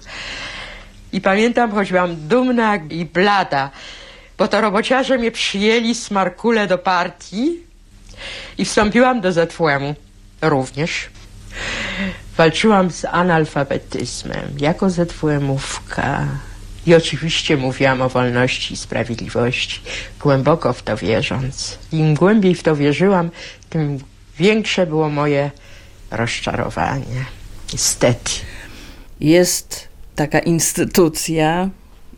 I 1.16 1.22
pamiętam, 1.22 1.72
choć 1.72 1.92
byłam 1.92 2.28
dumna 2.28 2.76
i 2.76 3.06
blada, 3.06 3.72
bo 4.38 4.48
to 4.48 4.62
robociarze 4.62 5.18
mnie 5.18 5.32
przyjęli 5.32 5.96
z 5.96 6.12
Markule 6.12 6.68
do 6.68 6.78
partii 6.78 7.60
i 8.58 8.66
wstąpiłam 8.66 9.22
do 9.22 9.32
ZWM-u 9.32 9.96
również. 10.42 11.10
Walczyłam 12.38 12.92
z 12.92 13.06
analfabetyzmem 13.06 14.50
jako 14.60 14.90
ZWM-ówka. 14.90 16.26
I 16.86 16.96
oczywiście 16.96 17.58
mówiłam 17.58 18.02
o 18.02 18.10
wolności 18.10 18.74
i 18.74 18.78
sprawiedliwości, 18.78 19.82
głęboko 20.20 20.74
w 20.74 20.84
to 20.84 20.98
wierząc. 20.98 21.78
Im 21.92 22.14
głębiej 22.16 22.56
w 22.56 22.64
to 22.64 22.76
wierzyłam, 22.76 23.32
tym 23.70 24.00
większe 24.40 24.88
było 24.88 25.10
moje 25.10 25.52
rozczarowanie. 26.12 27.26
Niestety. 27.74 28.32
Jest 29.20 29.95
taka 30.16 30.40
instytucja 30.40 31.70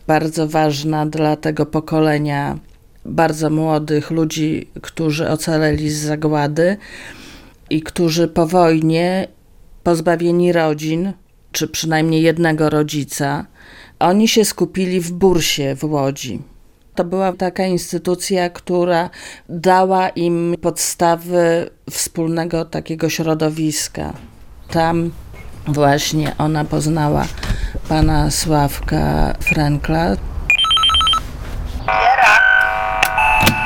bardzo 0.06 0.48
ważna 0.48 1.06
dla 1.06 1.36
tego 1.36 1.66
pokolenia 1.66 2.58
bardzo 3.04 3.50
młodych 3.50 4.10
ludzi, 4.10 4.68
którzy 4.82 5.28
ocaleli 5.30 5.90
z 5.90 5.98
zagłady 5.98 6.76
i 7.70 7.82
którzy 7.82 8.28
po 8.28 8.46
wojnie, 8.46 9.28
pozbawieni 9.82 10.52
rodzin, 10.52 11.12
czy 11.52 11.68
przynajmniej 11.68 12.22
jednego 12.22 12.70
rodzica, 12.70 13.46
oni 13.98 14.28
się 14.28 14.44
skupili 14.44 15.00
w 15.00 15.12
bursie 15.12 15.76
w 15.76 15.84
Łodzi. 15.84 16.42
To 16.94 17.04
była 17.04 17.32
taka 17.32 17.66
instytucja, 17.66 18.50
która 18.50 19.10
dała 19.48 20.08
im 20.08 20.54
podstawy 20.60 21.70
wspólnego 21.90 22.64
takiego 22.64 23.08
środowiska. 23.08 24.12
Tam 24.70 25.10
właśnie 25.66 26.32
ona 26.38 26.64
poznała 26.64 27.24
pana 27.88 28.30
Sławka 28.30 29.34
Frenkla. 29.40 30.16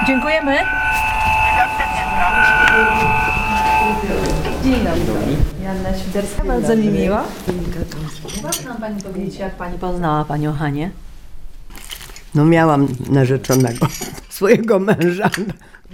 Dziękujemy. 0.06 0.56
Dzień 4.64 4.74
dobry. 4.74 5.36
Janna 5.62 5.98
Świderska, 5.98 6.44
bardzo 6.44 6.76
mi 6.76 6.88
miło. 6.88 7.18
Może 8.42 8.68
nam 8.68 8.76
Pani 8.80 9.02
powiedzieć, 9.02 9.36
jak 9.36 9.54
Pani 9.54 9.78
poznała 9.78 10.24
Panią 10.24 10.52
Hanię? 10.52 10.90
No 12.34 12.44
miałam 12.44 12.88
narzeczonego, 13.10 13.86
swojego 14.28 14.78
męża. 14.78 15.30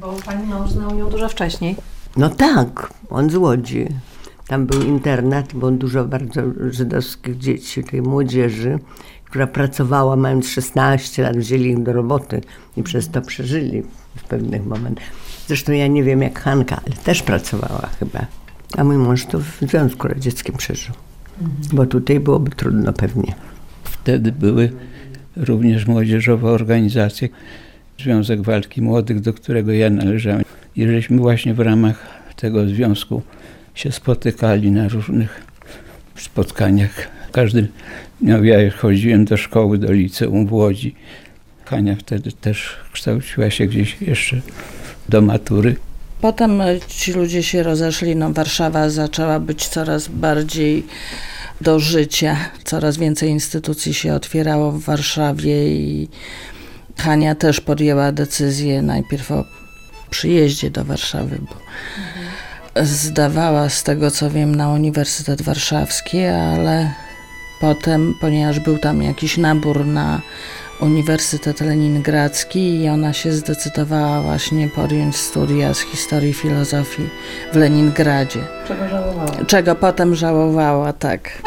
Bo 0.00 0.12
Pani 0.26 0.46
mąż 0.46 0.70
znał 0.70 0.98
ją 0.98 1.10
dużo 1.10 1.28
wcześniej. 1.28 1.76
No 2.16 2.28
tak, 2.30 2.92
on 3.10 3.30
z 3.30 3.34
Łodzi. 3.34 3.88
Tam 4.48 4.66
był 4.66 4.82
internat, 4.82 5.54
było 5.54 5.70
dużo 5.70 6.04
bardzo 6.04 6.40
żydowskich 6.70 7.38
dzieci, 7.38 7.84
tej 7.84 8.02
młodzieży, 8.02 8.78
która 9.24 9.46
pracowała 9.46 10.16
mając 10.16 10.48
16 10.48 11.22
lat, 11.22 11.36
wzięli 11.36 11.70
ich 11.70 11.82
do 11.82 11.92
roboty 11.92 12.40
i 12.76 12.82
przez 12.82 13.08
to 13.08 13.22
przeżyli 13.22 13.82
w 14.16 14.24
pewnych 14.24 14.66
momentach. 14.66 15.04
Zresztą 15.46 15.72
ja 15.72 15.86
nie 15.86 16.02
wiem 16.04 16.22
jak 16.22 16.40
Hanka, 16.40 16.80
ale 16.86 16.96
też 16.96 17.22
pracowała 17.22 17.88
chyba. 17.98 18.26
A 18.76 18.84
mój 18.84 18.96
mąż 18.96 19.26
to 19.26 19.38
w 19.38 19.58
Związku 19.60 20.08
Radzieckim 20.08 20.56
przeżył. 20.56 20.94
Bo 21.72 21.86
tutaj 21.86 22.20
byłoby 22.20 22.50
trudno 22.50 22.92
pewnie. 22.92 23.34
Wtedy 23.82 24.32
były 24.32 24.72
również 25.36 25.86
młodzieżowe 25.86 26.50
organizacje, 26.50 27.28
Związek 27.98 28.42
Walki 28.42 28.82
Młodych, 28.82 29.20
do 29.20 29.32
którego 29.32 29.72
ja 29.72 29.90
należałem. 29.90 30.44
I 30.76 30.86
żeśmy 30.86 31.18
właśnie 31.18 31.54
w 31.54 31.60
ramach 31.60 32.06
tego 32.36 32.68
związku 32.68 33.22
się 33.78 33.92
spotykali 33.92 34.70
na 34.70 34.88
różnych 34.88 35.42
spotkaniach. 36.16 37.08
Każdy 37.32 37.68
dniu 38.20 38.44
ja 38.44 38.70
chodziłem 38.70 39.24
do 39.24 39.36
szkoły, 39.36 39.78
do 39.78 39.92
liceum 39.92 40.46
w 40.46 40.52
Łodzi. 40.52 40.94
Hania 41.64 41.96
wtedy 41.96 42.32
też 42.32 42.76
kształciła 42.92 43.50
się 43.50 43.66
gdzieś 43.66 43.96
jeszcze 44.00 44.40
do 45.08 45.20
matury. 45.20 45.76
Potem 46.20 46.60
e, 46.60 46.80
ci 46.88 47.12
ludzie 47.12 47.42
się 47.42 47.62
rozeszli, 47.62 48.16
no 48.16 48.32
Warszawa 48.32 48.90
zaczęła 48.90 49.40
być 49.40 49.68
coraz 49.68 50.08
bardziej 50.08 50.86
do 51.60 51.80
życia. 51.80 52.36
Coraz 52.64 52.96
więcej 52.96 53.30
instytucji 53.30 53.94
się 53.94 54.14
otwierało 54.14 54.72
w 54.72 54.80
Warszawie 54.80 55.68
i 55.68 56.08
Hania 56.96 57.34
też 57.34 57.60
podjęła 57.60 58.12
decyzję 58.12 58.82
najpierw 58.82 59.30
o 59.30 59.44
przyjeździe 60.10 60.70
do 60.70 60.84
Warszawy, 60.84 61.38
bo 61.40 61.56
zdawała 62.82 63.68
z 63.68 63.82
tego 63.82 64.10
co 64.10 64.30
wiem 64.30 64.54
na 64.54 64.68
Uniwersytet 64.68 65.42
Warszawski, 65.42 66.24
ale 66.24 66.92
potem, 67.60 68.14
ponieważ 68.20 68.60
był 68.60 68.78
tam 68.78 69.02
jakiś 69.02 69.36
nabór 69.36 69.86
na 69.86 70.20
Uniwersytet 70.80 71.60
Leningradzki 71.60 72.82
i 72.82 72.88
ona 72.88 73.12
się 73.12 73.32
zdecydowała 73.32 74.22
właśnie 74.22 74.68
podjąć 74.68 75.16
studia 75.16 75.74
z 75.74 75.80
historii 75.80 76.32
filozofii 76.32 77.08
w 77.52 77.56
Leningradzie. 77.56 78.40
Czego 78.68 78.88
żałowała? 78.88 79.44
Czego 79.46 79.74
potem 79.74 80.14
żałowała, 80.14 80.92
tak. 80.92 81.42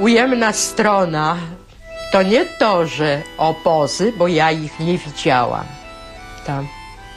Ujemna 0.00 0.52
strona 0.52 1.36
to 2.12 2.22
nie 2.22 2.46
to, 2.46 2.86
że 2.86 3.22
obozy, 3.38 4.12
bo 4.16 4.28
ja 4.28 4.50
ich 4.50 4.80
nie 4.80 4.98
widziałam 4.98 5.64
tam. 6.46 6.68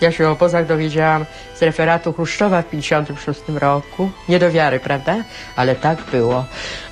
Ja 0.02 0.12
się 0.12 0.28
o 0.28 0.32
obozach 0.32 0.66
dowiedziałam 0.68 1.26
z 1.56 1.62
referatu 1.62 2.14
Chruszczowa 2.14 2.62
w 2.62 2.66
1956 2.66 3.60
roku. 3.60 4.12
Nie 4.30 4.40
do 4.40 4.52
wiary, 4.52 4.80
prawda? 4.80 5.16
Ale 5.56 5.76
tak 5.76 6.02
było. 6.12 6.46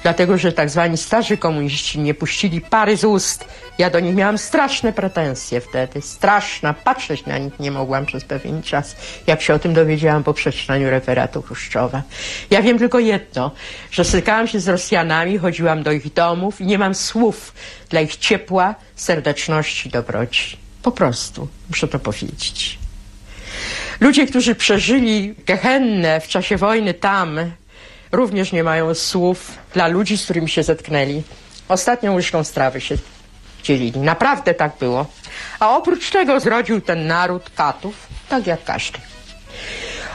Dlatego, 0.03 0.37
że 0.37 0.51
tak 0.51 0.69
zwani 0.69 0.97
starzy 0.97 1.37
komuniści 1.37 1.99
nie 1.99 2.13
puścili 2.13 2.61
pary 2.61 2.97
z 2.97 3.03
ust. 3.03 3.45
Ja 3.82 3.89
do 3.89 4.00
nich 4.00 4.15
miałam 4.15 4.38
straszne 4.38 4.94
pretensje 4.94 5.62
wtedy. 5.62 6.02
Straszna. 6.02 6.74
Patrzeć 6.74 7.26
na 7.26 7.38
nich 7.38 7.60
nie 7.60 7.72
mogłam 7.72 8.06
przez 8.06 8.24
pewien 8.24 8.63
czas, 8.63 8.96
jak 9.28 9.41
się 9.41 9.54
o 9.54 9.60
tym 9.60 9.74
dowiedziałam 9.74 10.24
po 10.24 10.34
przeczytaniu 10.34 10.89
referatu 10.89 11.41
Chruszczowa. 11.41 12.02
Ja 12.50 12.62
wiem 12.62 12.80
tylko 12.80 13.00
jedno, 13.00 13.52
że 13.91 14.04
stykałam 14.04 14.48
się 14.48 14.60
z 14.60 14.67
Rosjanami, 14.67 15.38
chodziłam 15.38 15.84
do 15.84 15.91
ich 15.91 16.13
domów 16.13 16.62
i 16.62 16.65
nie 16.65 16.78
mam 16.78 16.96
słów 16.96 17.54
dla 17.89 18.02
ich 18.02 18.15
ciepła, 18.15 18.76
serdeczności, 18.96 19.89
dobroci. 19.89 20.58
Po 20.84 20.91
prostu 20.91 21.48
muszę 21.70 21.88
to 21.88 22.00
powiedzieć. 22.00 22.80
Ludzie, 24.00 24.28
którzy 24.28 24.56
przeżyli 24.56 25.36
gehennę 25.46 26.22
w 26.22 26.28
czasie 26.28 26.58
wojny 26.58 26.94
tam, 26.94 27.39
również 28.12 28.52
nie 28.52 28.63
mają 28.63 28.94
słów 28.94 29.52
dla 29.74 29.88
ludzi, 29.88 30.17
z 30.17 30.24
którymi 30.24 30.50
się 30.50 30.63
zetknęli. 30.63 31.24
Ostatnią 31.67 32.15
łyżką 32.15 32.44
strawy 32.44 32.82
się 32.82 32.98
dzielili. 33.62 34.00
Naprawdę 34.00 34.54
tak 34.54 34.71
było. 34.80 35.06
A 35.60 35.78
oprócz 35.78 36.10
tego 36.10 36.39
zrodził 36.39 36.82
ten 36.82 37.08
naród 37.08 37.50
katów, 37.56 38.08
tak 38.30 38.47
jak 38.47 38.63
każdy. 38.63 39.00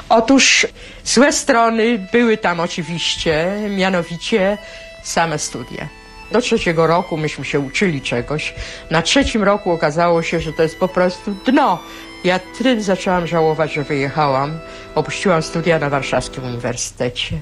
Otóż 0.08 0.66
złe 1.04 1.32
strony 1.32 2.08
były 2.12 2.36
tam 2.36 2.60
oczywiście, 2.60 3.52
mianowicie 3.68 4.58
same 5.02 5.38
studia. 5.38 5.88
Do 6.32 6.40
trzeciego 6.40 6.86
roku 6.86 7.16
myśmy 7.16 7.44
się 7.44 7.60
uczyli 7.60 8.02
czegoś. 8.02 8.54
Na 8.90 9.02
trzecim 9.02 9.42
roku 9.42 9.72
okazało 9.72 10.22
się, 10.22 10.40
że 10.40 10.52
to 10.52 10.62
jest 10.62 10.78
po 10.78 10.88
prostu 10.88 11.36
dno. 11.46 11.78
Ja 12.24 12.40
wtedy 12.54 12.82
zaczęłam 12.82 13.26
żałować, 13.26 13.72
że 13.72 13.82
wyjechałam. 13.82 14.58
Opuściłam 14.94 15.42
studia 15.42 15.78
na 15.78 15.90
Warszawskim 15.90 16.44
Uniwersytecie. 16.44 17.38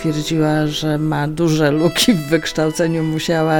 Stwierdziła, 0.00 0.66
że 0.66 0.98
ma 0.98 1.28
duże 1.28 1.70
luki 1.70 2.14
w 2.14 2.28
wykształceniu, 2.28 3.04
musiała 3.04 3.56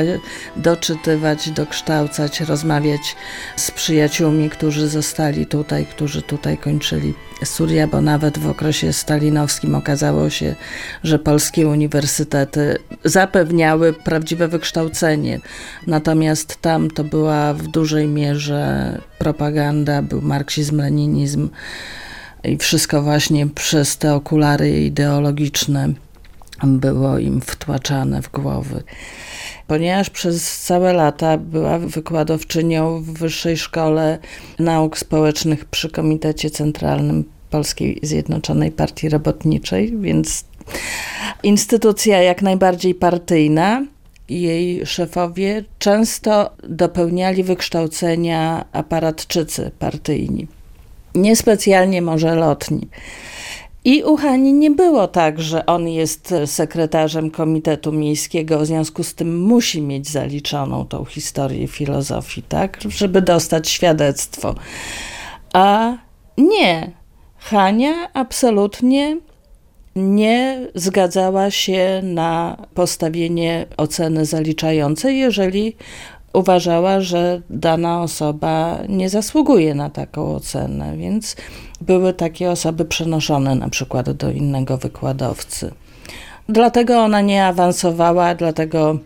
doczytywać, 0.56 1.50
dokształcać, 1.50 2.40
rozmawiać 2.40 3.16
z 3.56 3.70
przyjaciółmi, 3.70 4.50
którzy 4.50 4.88
zostali 4.88 5.46
tutaj, 5.46 5.86
którzy 5.86 6.22
tutaj 6.22 6.58
kończyli 6.58 7.14
studia, 7.44 7.86
bo 7.86 8.00
nawet 8.00 8.38
w 8.38 8.48
okresie 8.48 8.92
stalinowskim 8.92 9.74
okazało 9.74 10.30
się, 10.30 10.54
że 11.04 11.18
polskie 11.18 11.68
uniwersytety 11.68 12.78
zapewniały 13.04 13.92
prawdziwe 13.92 14.48
wykształcenie. 14.48 15.40
Natomiast 15.86 16.56
tam 16.60 16.90
to 16.90 17.04
była 17.04 17.54
w 17.54 17.68
dużej 17.68 18.08
mierze 18.08 18.98
propaganda, 19.18 20.02
był 20.02 20.22
marksizm, 20.22 20.78
leninizm 20.78 21.48
i 22.44 22.56
wszystko 22.56 23.02
właśnie 23.02 23.46
przez 23.46 23.98
te 23.98 24.14
okulary 24.14 24.80
ideologiczne 24.80 25.94
było 26.64 27.18
im 27.18 27.40
wtłaczane 27.40 28.22
w 28.22 28.30
głowy. 28.30 28.82
Ponieważ 29.66 30.10
przez 30.10 30.60
całe 30.60 30.92
lata 30.92 31.38
była 31.38 31.78
wykładowczynią 31.78 33.02
w 33.02 33.12
Wyższej 33.18 33.56
Szkole 33.56 34.18
Nauk 34.58 34.98
Społecznych 34.98 35.64
przy 35.64 35.90
Komitecie 35.90 36.50
Centralnym 36.50 37.24
Polskiej 37.50 37.98
Zjednoczonej 38.02 38.70
Partii 38.70 39.08
Robotniczej, 39.08 39.98
więc 39.98 40.44
instytucja 41.42 42.22
jak 42.22 42.42
najbardziej 42.42 42.94
partyjna. 42.94 43.84
Jej 44.28 44.86
szefowie 44.86 45.64
często 45.78 46.50
dopełniali 46.68 47.44
wykształcenia 47.44 48.64
aparatczycy 48.72 49.70
partyjni. 49.78 50.46
Niespecjalnie 51.14 52.02
może 52.02 52.34
lotni. 52.34 52.88
I 53.84 54.02
u 54.02 54.16
Hani 54.16 54.52
nie 54.52 54.70
było 54.70 55.08
tak, 55.08 55.40
że 55.40 55.66
on 55.66 55.88
jest 55.88 56.34
sekretarzem 56.46 57.30
Komitetu 57.30 57.92
Miejskiego, 57.92 58.58
w 58.58 58.66
związku 58.66 59.04
z 59.04 59.14
tym 59.14 59.40
musi 59.40 59.82
mieć 59.82 60.08
zaliczoną 60.08 60.86
tą 60.86 61.04
historię 61.04 61.68
filozofii, 61.68 62.42
tak, 62.42 62.78
żeby 62.88 63.22
dostać 63.22 63.68
świadectwo. 63.68 64.54
A 65.52 65.92
nie, 66.38 66.92
Hania 67.38 68.12
absolutnie 68.12 69.16
nie 69.96 70.68
zgadzała 70.74 71.50
się 71.50 72.00
na 72.04 72.56
postawienie 72.74 73.66
oceny 73.76 74.24
zaliczającej, 74.24 75.18
jeżeli 75.18 75.76
uważała, 76.32 77.00
że 77.00 77.40
dana 77.50 78.02
osoba 78.02 78.78
nie 78.88 79.08
zasługuje 79.08 79.74
na 79.74 79.90
taką 79.90 80.34
ocenę, 80.34 80.96
więc 80.96 81.36
były 81.80 82.12
takie 82.12 82.50
osoby 82.50 82.84
przenoszone 82.84 83.54
na 83.54 83.68
przykład 83.68 84.10
do 84.10 84.30
innego 84.30 84.76
wykładowcy. 84.76 85.70
Dlatego 86.48 86.98
ona 86.98 87.20
nie 87.20 87.46
awansowała, 87.46 88.34
dlatego 88.34 88.98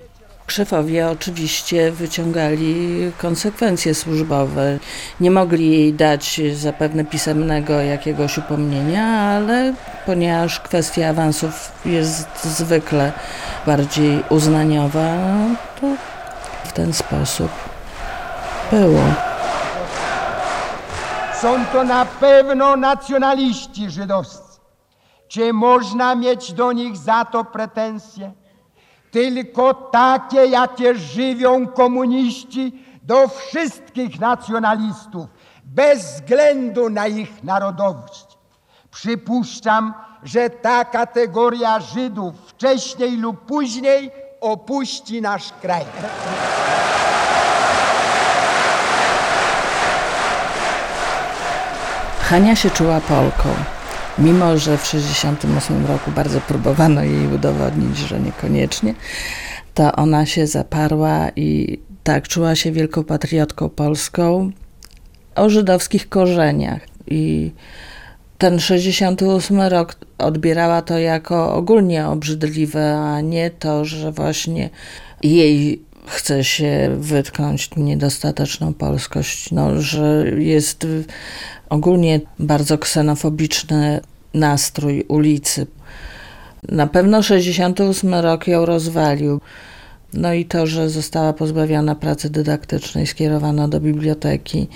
Szefowie 0.47 1.09
oczywiście 1.09 1.91
wyciągali 1.91 2.75
konsekwencje 3.19 3.95
służbowe. 3.95 4.79
Nie 5.21 5.31
mogli 5.31 5.71
jej 5.71 5.95
dać 5.95 6.41
zapewne 6.55 7.05
pisemnego 7.05 7.81
jakiegoś 7.81 8.39
upomnienia, 8.39 9.07
ale 9.07 9.75
ponieważ 10.07 10.61
kwestia 10.61 11.09
awansów 11.09 11.73
jest 11.85 12.45
zwykle 12.45 13.13
bardziej 13.67 14.23
uznaniowa, 14.31 15.17
to 15.81 15.87
ten 16.75 16.93
sposób 16.93 17.51
było. 18.71 19.01
Są 21.41 21.65
to 21.73 21.85
na 21.85 22.05
pewno 22.05 22.77
nacjonaliści 22.77 23.91
żydowscy. 23.91 24.61
Czy 25.29 25.53
można 25.53 26.15
mieć 26.15 26.53
do 26.53 26.73
nich 26.73 26.97
za 26.97 27.25
to 27.25 27.45
pretensje? 27.45 28.33
Tylko 29.11 29.75
takie, 29.75 30.47
jakie 30.47 30.95
żywią 30.95 31.67
komuniści 31.67 32.85
do 33.03 33.29
wszystkich 33.29 34.21
nacjonalistów, 34.21 35.27
bez 35.65 36.15
względu 36.15 36.91
na 36.91 37.07
ich 37.07 37.45
narodowość. 37.45 38.39
Przypuszczam, 38.91 39.95
że 40.23 40.51
ta 40.51 40.85
kategoria 40.85 41.81
Żydów 41.81 42.35
wcześniej 42.47 43.17
lub 43.17 43.47
później 43.47 44.11
opuści 44.45 45.23
nasz 45.23 45.53
kraj. 45.63 45.85
Hania 52.21 52.57
się 52.57 52.71
czuła 52.71 53.01
Polką. 53.01 53.49
Mimo, 54.19 54.59
że 54.59 54.79
w 54.79 54.83
1968 54.83 55.87
roku 55.87 56.11
bardzo 56.11 56.41
próbowano 56.41 57.03
jej 57.03 57.27
udowodnić, 57.27 57.99
że 57.99 58.21
niekoniecznie, 58.21 58.95
to 59.75 59.93
ona 59.93 60.27
się 60.27 60.47
zaparła 60.47 61.29
i 61.37 61.79
tak 62.03 62.29
czuła 62.29 62.55
się 62.55 62.73
wielką 62.73 63.05
patriotką 63.05 63.69
polską 63.69 64.51
o 65.35 65.51
żydowskich 65.51 66.09
korzeniach. 66.09 66.81
I 67.07 67.53
ten 68.39 68.61
68 68.61 69.61
rok 69.61 69.97
odbierała 70.19 70.83
to 70.83 70.99
jako 70.99 71.55
ogólnie 71.55 72.07
obrzydliwe, 72.07 72.99
a 72.99 73.21
nie 73.21 73.51
to, 73.51 73.85
że 73.85 74.13
właśnie 74.13 74.71
jej 75.23 75.83
chce 76.07 76.45
się 76.45 76.97
wytknąć 76.99 77.71
niedostateczną 77.77 78.75
polskość, 78.75 79.51
no, 79.53 79.81
że 79.81 80.25
jest 80.39 80.87
ogólnie 81.69 82.21
bardzo 82.39 82.79
ksenofobiczny 82.79 84.01
nastrój 84.35 85.05
ulicy. 85.09 85.67
Na 86.69 86.87
pewno 86.87 87.23
68 87.23 88.15
rok 88.15 88.47
ją 88.47 88.67
rozwalił. 88.67 89.41
No 90.13 90.33
i 90.33 90.45
to, 90.45 90.67
że 90.67 90.91
została 90.91 91.33
pozbawiona 91.33 91.95
pracy 91.95 92.31
dydaktycznej, 92.31 93.07
skierowana 93.07 93.69
do 93.69 93.81
biblioteki. 93.81 94.69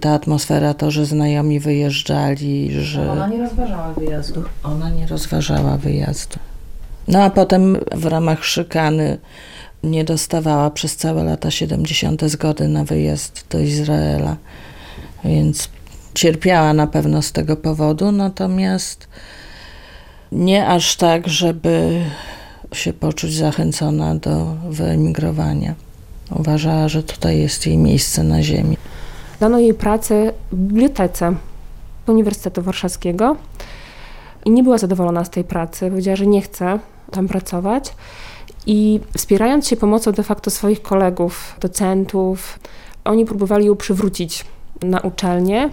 Ta 0.00 0.14
atmosfera, 0.14 0.74
to, 0.74 0.90
że 0.90 1.06
znajomi 1.06 1.60
wyjeżdżali, 1.60 2.70
że... 2.72 3.10
Ona 3.12 3.28
nie 3.28 3.38
rozważała 3.38 3.92
wyjazdu. 3.92 4.44
Ona 4.62 4.90
nie 4.90 5.06
rozważała 5.06 5.76
wyjazdu. 5.76 6.38
No 7.08 7.22
a 7.22 7.30
potem 7.30 7.76
w 7.92 8.04
ramach 8.04 8.44
szykany 8.44 9.18
nie 9.82 10.04
dostawała 10.04 10.70
przez 10.70 10.96
całe 10.96 11.24
lata 11.24 11.50
70. 11.50 12.22
zgody 12.24 12.68
na 12.68 12.84
wyjazd 12.84 13.46
do 13.50 13.60
Izraela, 13.60 14.36
więc 15.24 15.68
cierpiała 16.14 16.72
na 16.72 16.86
pewno 16.86 17.22
z 17.22 17.32
tego 17.32 17.56
powodu, 17.56 18.12
natomiast 18.12 19.08
nie 20.32 20.66
aż 20.66 20.96
tak, 20.96 21.28
żeby 21.28 22.00
się 22.72 22.92
poczuć 22.92 23.34
zachęcona 23.34 24.14
do 24.14 24.56
wyemigrowania. 24.68 25.74
Uważała, 26.38 26.88
że 26.88 27.02
tutaj 27.02 27.38
jest 27.38 27.66
jej 27.66 27.78
miejsce 27.78 28.22
na 28.22 28.42
ziemi. 28.42 28.76
Dano 29.40 29.58
jej 29.58 29.74
pracę 29.74 30.32
w 30.52 30.56
bibliotece 30.56 31.34
Uniwersytetu 32.06 32.62
Warszawskiego 32.62 33.36
i 34.44 34.50
nie 34.50 34.62
była 34.62 34.78
zadowolona 34.78 35.24
z 35.24 35.30
tej 35.30 35.44
pracy. 35.44 35.90
Powiedziała, 35.90 36.16
że 36.16 36.26
nie 36.26 36.42
chce 36.42 36.78
tam 37.10 37.28
pracować. 37.28 37.94
I 38.66 39.00
wspierając 39.16 39.68
się 39.68 39.76
pomocą 39.76 40.12
de 40.12 40.22
facto 40.22 40.50
swoich 40.50 40.82
kolegów, 40.82 41.56
docentów, 41.60 42.58
oni 43.04 43.24
próbowali 43.24 43.66
ją 43.66 43.76
przywrócić 43.76 44.44
na 44.82 45.00
uczelnię, 45.00 45.70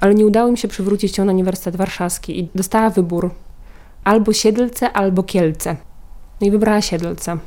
ale 0.00 0.14
nie 0.14 0.26
udało 0.26 0.48
im 0.48 0.56
się 0.56 0.68
przywrócić 0.68 1.18
ją 1.18 1.24
na 1.24 1.32
Uniwersytet 1.32 1.76
Warszawski 1.76 2.40
i 2.40 2.48
dostała 2.54 2.90
wybór 2.90 3.30
albo 4.04 4.32
Siedlce, 4.32 4.92
albo 4.92 5.22
Kielce. 5.22 5.76
No 6.40 6.46
i 6.46 6.50
wybrała 6.50 6.80
Siedlce. 6.80 7.38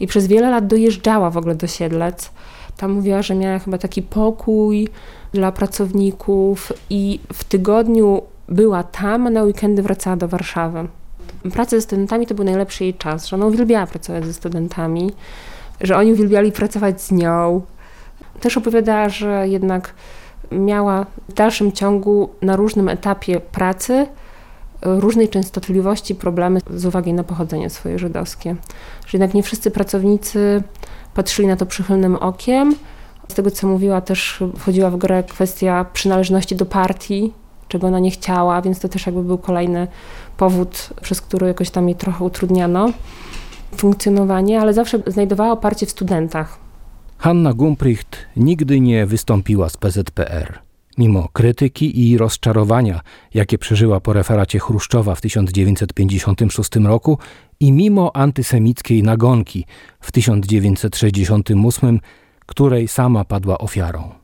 I 0.00 0.06
przez 0.06 0.26
wiele 0.26 0.50
lat 0.50 0.66
dojeżdżała 0.66 1.30
w 1.30 1.36
ogóle 1.36 1.54
do 1.54 1.66
Siedlec. 1.66 2.30
Tam 2.76 2.92
mówiła, 2.92 3.22
że 3.22 3.34
miała 3.34 3.58
chyba 3.58 3.78
taki 3.78 4.02
pokój 4.02 4.88
dla 5.32 5.52
pracowników 5.52 6.72
i 6.90 7.20
w 7.32 7.44
tygodniu 7.44 8.22
była 8.48 8.82
tam, 8.82 9.26
a 9.26 9.30
na 9.30 9.42
weekendy 9.42 9.82
wracała 9.82 10.16
do 10.16 10.28
Warszawy. 10.28 10.88
Praca 11.52 11.76
ze 11.76 11.82
studentami 11.82 12.26
to 12.26 12.34
był 12.34 12.44
najlepszy 12.44 12.84
jej 12.84 12.94
czas, 12.94 13.26
że 13.26 13.36
ona 13.36 13.46
uwielbiała 13.46 13.86
pracować 13.86 14.26
ze 14.26 14.32
studentami, 14.32 15.12
że 15.80 15.96
oni 15.96 16.12
uwielbiali 16.12 16.52
pracować 16.52 17.02
z 17.02 17.10
nią. 17.10 17.62
Też 18.40 18.56
opowiadała, 18.56 19.08
że 19.08 19.48
jednak 19.48 19.94
miała 20.52 21.06
w 21.28 21.32
dalszym 21.32 21.72
ciągu 21.72 22.30
na 22.42 22.56
różnym 22.56 22.88
etapie 22.88 23.40
pracy 23.40 24.06
różnej 24.82 25.28
częstotliwości 25.28 26.14
problemy 26.14 26.60
z 26.74 26.86
uwagi 26.86 27.12
na 27.12 27.24
pochodzenie 27.24 27.70
swoje 27.70 27.98
żydowskie. 27.98 28.56
Że 29.06 29.18
jednak 29.18 29.34
nie 29.34 29.42
wszyscy 29.42 29.70
pracownicy 29.70 30.62
patrzyli 31.14 31.48
na 31.48 31.56
to 31.56 31.66
przychylnym 31.66 32.16
okiem. 32.16 32.74
Z 33.28 33.34
tego, 33.34 33.50
co 33.50 33.66
mówiła, 33.66 34.00
też 34.00 34.42
wchodziła 34.58 34.90
w 34.90 34.96
grę 34.96 35.22
kwestia 35.22 35.86
przynależności 35.92 36.56
do 36.56 36.66
partii, 36.66 37.32
czego 37.68 37.86
ona 37.86 37.98
nie 37.98 38.10
chciała, 38.10 38.62
więc 38.62 38.80
to 38.80 38.88
też 38.88 39.06
jakby 39.06 39.22
był 39.22 39.38
kolejny 39.38 39.88
powód, 40.36 40.88
przez 41.02 41.20
który 41.20 41.46
jakoś 41.46 41.70
tam 41.70 41.88
jej 41.88 41.96
trochę 41.96 42.24
utrudniano 42.24 42.92
funkcjonowanie, 43.76 44.60
ale 44.60 44.74
zawsze 44.74 44.98
znajdowała 45.06 45.52
oparcie 45.52 45.86
w 45.86 45.90
studentach. 45.90 46.58
Hanna 47.18 47.52
Gumpricht 47.52 48.18
nigdy 48.36 48.80
nie 48.80 49.06
wystąpiła 49.06 49.68
z 49.68 49.76
PZPR. 49.76 50.69
Mimo 50.98 51.28
krytyki 51.32 52.10
i 52.10 52.18
rozczarowania, 52.18 53.00
jakie 53.34 53.58
przeżyła 53.58 54.00
po 54.00 54.12
referacie 54.12 54.58
Chruszczowa 54.58 55.14
w 55.14 55.20
1956 55.20 56.76
roku 56.76 57.18
i 57.60 57.72
mimo 57.72 58.16
antysemickiej 58.16 59.02
nagonki 59.02 59.66
w 60.00 60.12
1968, 60.12 62.00
której 62.46 62.88
sama 62.88 63.24
padła 63.24 63.58
ofiarą. 63.58 64.20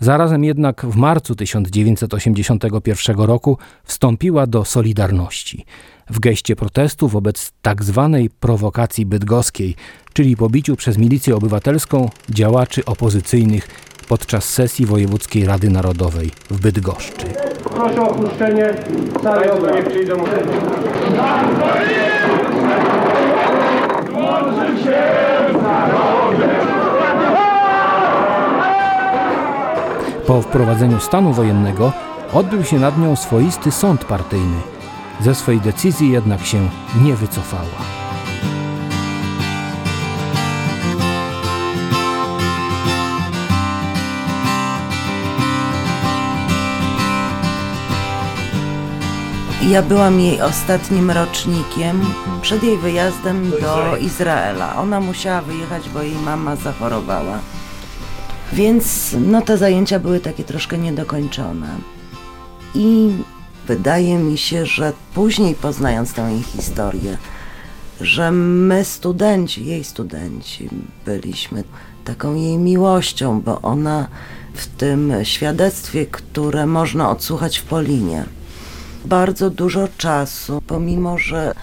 Zarazem 0.00 0.44
jednak 0.44 0.86
w 0.86 0.96
marcu 0.96 1.34
1981 1.34 3.16
roku 3.16 3.58
wstąpiła 3.84 4.46
do 4.46 4.64
Solidarności 4.64 5.64
w 6.10 6.20
geście 6.20 6.56
protestu 6.56 7.08
wobec 7.08 7.52
tak 7.62 7.84
zwanej 7.84 8.30
prowokacji 8.30 9.06
bydgoskiej, 9.06 9.74
czyli 10.12 10.36
pobiciu 10.36 10.76
przez 10.76 10.98
milicję 10.98 11.36
obywatelską 11.36 12.10
działaczy 12.30 12.84
opozycyjnych 12.84 13.68
podczas 14.08 14.44
sesji 14.44 14.86
Wojewódzkiej 14.86 15.46
Rady 15.46 15.70
Narodowej 15.70 16.30
w 16.50 16.60
Bydgoszczy. 16.60 17.26
Proszę 17.64 18.02
o 18.02 18.10
opuszczenie 18.10 18.74
sali 19.22 19.50
obrad. 19.50 19.74
Niech 19.74 19.88
przyjdą. 19.88 20.24
Po 30.26 30.42
wprowadzeniu 30.42 31.00
stanu 31.00 31.32
wojennego 31.32 31.92
odbył 32.32 32.64
się 32.64 32.78
nad 32.78 32.98
nią 32.98 33.16
swoisty 33.16 33.70
sąd 33.70 34.04
partyjny. 34.04 34.56
Ze 35.20 35.34
swej 35.34 35.60
decyzji 35.60 36.12
jednak 36.12 36.40
się 36.40 36.68
nie 37.04 37.14
wycofała. 37.14 38.07
Ja 49.62 49.82
byłam 49.82 50.20
jej 50.20 50.40
ostatnim 50.40 51.10
rocznikiem 51.10 52.00
przed 52.42 52.62
jej 52.62 52.78
wyjazdem 52.78 53.50
do 53.50 53.96
Izraela. 53.96 54.76
Ona 54.76 55.00
musiała 55.00 55.42
wyjechać, 55.42 55.88
bo 55.88 56.02
jej 56.02 56.14
mama 56.14 56.56
zachorowała. 56.56 57.38
Więc 58.52 59.16
no, 59.26 59.42
te 59.42 59.58
zajęcia 59.58 59.98
były 59.98 60.20
takie 60.20 60.44
troszkę 60.44 60.78
niedokończone. 60.78 61.68
I 62.74 63.10
wydaje 63.66 64.18
mi 64.18 64.38
się, 64.38 64.66
że 64.66 64.92
później 65.14 65.54
poznając 65.54 66.12
tę 66.12 66.22
jej 66.22 66.42
historię, 66.42 67.16
że 68.00 68.32
my 68.32 68.84
studenci, 68.84 69.66
jej 69.66 69.84
studenci, 69.84 70.68
byliśmy 71.06 71.64
taką 72.04 72.34
jej 72.34 72.58
miłością, 72.58 73.40
bo 73.40 73.60
ona 73.60 74.08
w 74.54 74.66
tym 74.66 75.12
świadectwie, 75.22 76.06
które 76.06 76.66
można 76.66 77.10
odsłuchać 77.10 77.58
w 77.58 77.64
Polinie, 77.64 78.24
bardzo 79.04 79.50
dużo 79.50 79.88
czasu, 79.98 80.62
pomimo 80.66 81.18
że 81.18 81.54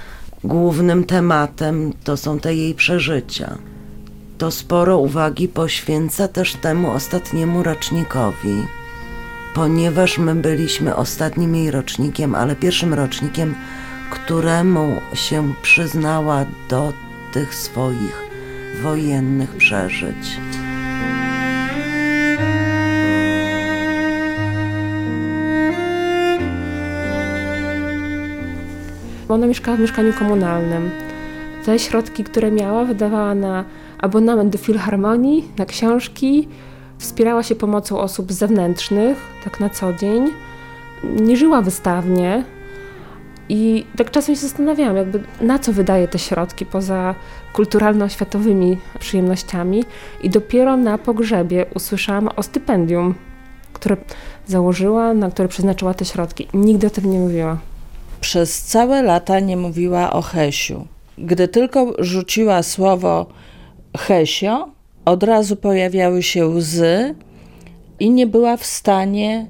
głównym 0.44 1.04
tematem 1.04 1.94
to 2.04 2.18
są 2.18 2.40
te 2.40 2.56
jej 2.56 2.74
przeżycia, 2.74 3.58
to 4.38 4.52
sporo 4.52 4.98
uwagi 4.98 5.48
poświęca 5.48 6.28
też 6.28 6.54
temu 6.54 6.92
ostatniemu 6.92 7.64
rocznikowi, 7.64 8.64
ponieważ 9.54 10.18
my 10.18 10.36
byliśmy 10.36 10.96
ostatnim 10.96 11.56
jej 11.56 11.72
rocznikiem, 11.72 12.36
ale 12.36 12.56
pierwszym 12.56 12.94
rocznikiem, 12.94 13.56
któremu 14.12 15.02
się 15.14 15.54
przyznała 15.62 16.46
do 16.70 16.94
tych 17.34 17.56
swoich 17.56 18.26
wojennych 18.84 19.56
przeżyć. 19.56 20.38
Ona 29.30 29.48
mieszkała 29.48 29.78
w 29.78 29.80
mieszkaniu 29.80 30.14
komunalnym. 30.14 30.92
Te 31.66 31.80
środki, 31.80 32.24
które 32.24 32.52
miała, 32.52 32.86
wydawała 32.86 33.36
na 33.36 33.66
abonament 33.98 34.52
do 34.52 34.58
filharmonii, 34.58 35.48
na 35.58 35.66
książki, 35.66 36.48
wspierała 36.98 37.44
się 37.44 37.56
pomocą 37.56 38.00
osób 38.00 38.32
zewnętrznych, 38.32 39.18
tak 39.44 39.60
na 39.60 39.70
co 39.70 39.94
dzień. 39.94 40.32
Nie 41.04 41.38
żyła 41.38 41.62
wystawnie 41.62 42.44
i 43.50 43.86
tak 43.98 44.12
czasem 44.12 44.36
się 44.36 44.42
zastanawiałam, 44.42 44.96
jakby 44.96 45.24
na 45.42 45.60
co 45.60 45.74
wydaje 45.74 46.08
te 46.08 46.20
środki 46.20 46.66
poza 46.66 47.16
kulturalno-oświatowymi 47.54 48.78
przyjemnościami 49.00 49.84
i 50.24 50.30
dopiero 50.30 50.78
na 50.78 50.98
pogrzebie 50.98 51.66
usłyszałam 51.76 52.30
o 52.36 52.44
stypendium, 52.44 53.16
które 53.74 53.98
założyła, 54.48 55.14
na 55.14 55.32
które 55.32 55.48
przeznaczyła 55.48 55.94
te 55.94 56.06
środki. 56.06 56.48
Nigdy 56.54 56.88
o 56.88 56.90
tym 56.90 57.12
nie 57.12 57.20
mówiła. 57.20 57.58
Przez 58.26 58.62
całe 58.62 59.04
lata 59.04 59.40
nie 59.40 59.58
mówiła 59.58 60.14
o 60.14 60.22
Hesiu. 60.22 60.88
Gdy 61.18 61.48
tylko 61.48 61.94
rzuciła 62.00 62.64
słowo 62.64 63.26
Hesio, 63.98 64.70
od 65.06 65.24
razu 65.24 65.56
pojawiały 65.56 66.24
się 66.24 66.48
łzy 66.48 67.16
i 68.00 68.10
nie 68.10 68.28
była 68.28 68.58
w 68.58 68.66
stanie 68.66 69.48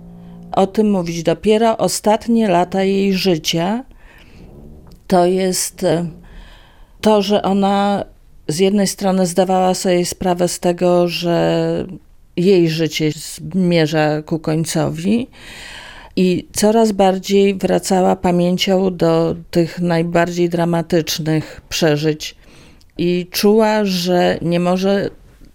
o 0.51 0.67
tym 0.67 0.91
mówić. 0.91 1.23
Dopiero 1.23 1.77
ostatnie 1.77 2.47
lata 2.47 2.83
jej 2.83 3.13
życia 3.13 3.83
to 5.07 5.25
jest 5.25 5.83
e, 5.83 6.05
to, 7.01 7.21
że 7.21 7.41
ona 7.41 8.05
z 8.47 8.59
jednej 8.59 8.87
strony 8.87 9.25
zdawała 9.25 9.73
sobie 9.73 10.05
sprawę 10.05 10.47
z 10.47 10.59
tego, 10.59 11.07
że 11.07 11.87
jej 12.37 12.69
życie 12.69 13.11
zmierza 13.51 14.21
ku 14.21 14.39
końcowi, 14.39 15.27
i 16.15 16.47
coraz 16.53 16.91
bardziej 16.91 17.55
wracała 17.55 18.15
pamięcią 18.15 18.97
do 18.97 19.35
tych 19.51 19.79
najbardziej 19.81 20.49
dramatycznych 20.49 21.61
przeżyć 21.69 22.35
i 22.97 23.27
czuła, 23.31 23.85
że 23.85 24.37
nie 24.41 24.59
może 24.59 25.09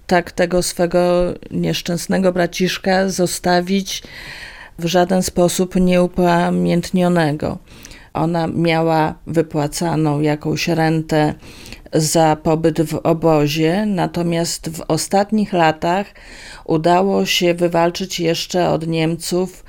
tak 0.06 0.32
tego 0.32 0.62
swego 0.62 1.34
nieszczęsnego 1.50 2.32
braciszka 2.32 3.08
zostawić 3.08 4.02
w 4.78 4.86
żaden 4.86 5.22
sposób 5.22 5.76
nieupamiętnionego. 5.76 7.58
Ona 8.12 8.46
miała 8.46 9.14
wypłacaną 9.26 10.20
jakąś 10.20 10.68
rentę 10.68 11.34
za 11.92 12.36
pobyt 12.36 12.82
w 12.82 13.00
obozie, 13.02 13.86
natomiast 13.86 14.70
w 14.70 14.84
ostatnich 14.88 15.52
latach 15.52 16.06
udało 16.64 17.26
się 17.26 17.54
wywalczyć 17.54 18.20
jeszcze 18.20 18.68
od 18.68 18.86
Niemców 18.86 19.64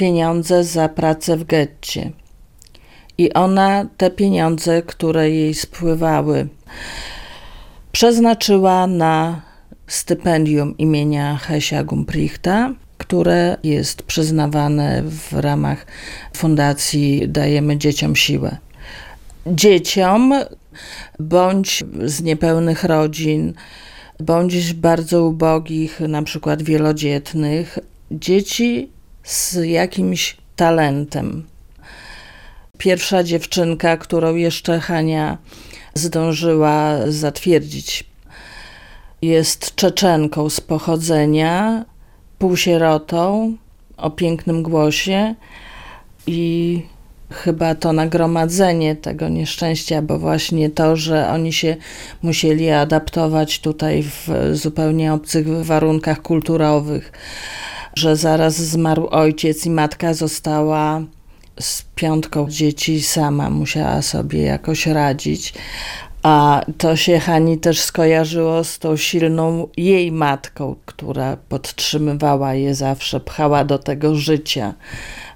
pieniądze 0.00 0.64
za 0.64 0.88
pracę 0.88 1.36
w 1.36 1.44
getcie. 1.44 2.10
I 3.18 3.32
ona 3.32 3.86
te 3.96 4.10
pieniądze, 4.10 4.82
które 4.82 5.30
jej 5.30 5.54
spływały, 5.54 6.48
przeznaczyła 7.92 8.86
na 8.86 9.42
stypendium 9.86 10.78
imienia 10.78 11.36
Hesia 11.36 11.84
Gumprichta, 11.84 12.74
które 12.98 13.56
jest 13.62 14.02
przyznawane 14.02 15.02
w 15.02 15.32
ramach 15.32 15.86
Fundacji 16.36 17.28
Dajemy 17.28 17.78
Dzieciom 17.78 18.16
Siłę. 18.16 18.56
Dzieciom 19.46 20.34
bądź 21.18 21.84
z 22.04 22.22
niepełnych 22.22 22.84
rodzin, 22.84 23.54
bądź 24.20 24.74
bardzo 24.74 25.26
ubogich, 25.26 26.00
na 26.00 26.22
przykład 26.22 26.62
wielodzietnych, 26.62 27.78
dzieci 28.10 28.99
z 29.24 29.54
jakimś 29.54 30.36
talentem. 30.56 31.46
Pierwsza 32.78 33.24
dziewczynka, 33.24 33.96
którą 33.96 34.34
jeszcze 34.34 34.80
Hania 34.80 35.38
zdążyła 35.94 36.96
zatwierdzić, 37.08 38.04
jest 39.22 39.74
Czeczenką 39.74 40.50
z 40.50 40.60
pochodzenia, 40.60 41.84
półsierotą, 42.38 43.56
o 43.96 44.10
pięknym 44.10 44.62
głosie 44.62 45.34
i 46.26 46.82
chyba 47.30 47.74
to 47.74 47.92
nagromadzenie 47.92 48.96
tego 48.96 49.28
nieszczęścia, 49.28 50.02
bo 50.02 50.18
właśnie 50.18 50.70
to, 50.70 50.96
że 50.96 51.28
oni 51.28 51.52
się 51.52 51.76
musieli 52.22 52.70
adaptować 52.70 53.60
tutaj 53.60 54.02
w 54.02 54.28
zupełnie 54.52 55.12
obcych 55.12 55.46
warunkach 55.48 56.22
kulturowych, 56.22 57.12
że 57.94 58.16
zaraz 58.16 58.56
zmarł 58.56 59.08
ojciec 59.10 59.66
i 59.66 59.70
matka 59.70 60.14
została 60.14 61.02
z 61.60 61.84
piątką 61.94 62.50
dzieci 62.50 63.02
sama, 63.02 63.50
musiała 63.50 64.02
sobie 64.02 64.42
jakoś 64.42 64.86
radzić. 64.86 65.54
A 66.22 66.64
to 66.78 66.96
się 66.96 67.18
Hani 67.18 67.58
też 67.58 67.80
skojarzyło 67.80 68.64
z 68.64 68.78
tą 68.78 68.96
silną 68.96 69.68
jej 69.76 70.12
matką, 70.12 70.76
która 70.86 71.36
podtrzymywała 71.36 72.54
je 72.54 72.74
zawsze, 72.74 73.20
pchała 73.20 73.64
do 73.64 73.78
tego 73.78 74.14
życia 74.14 74.74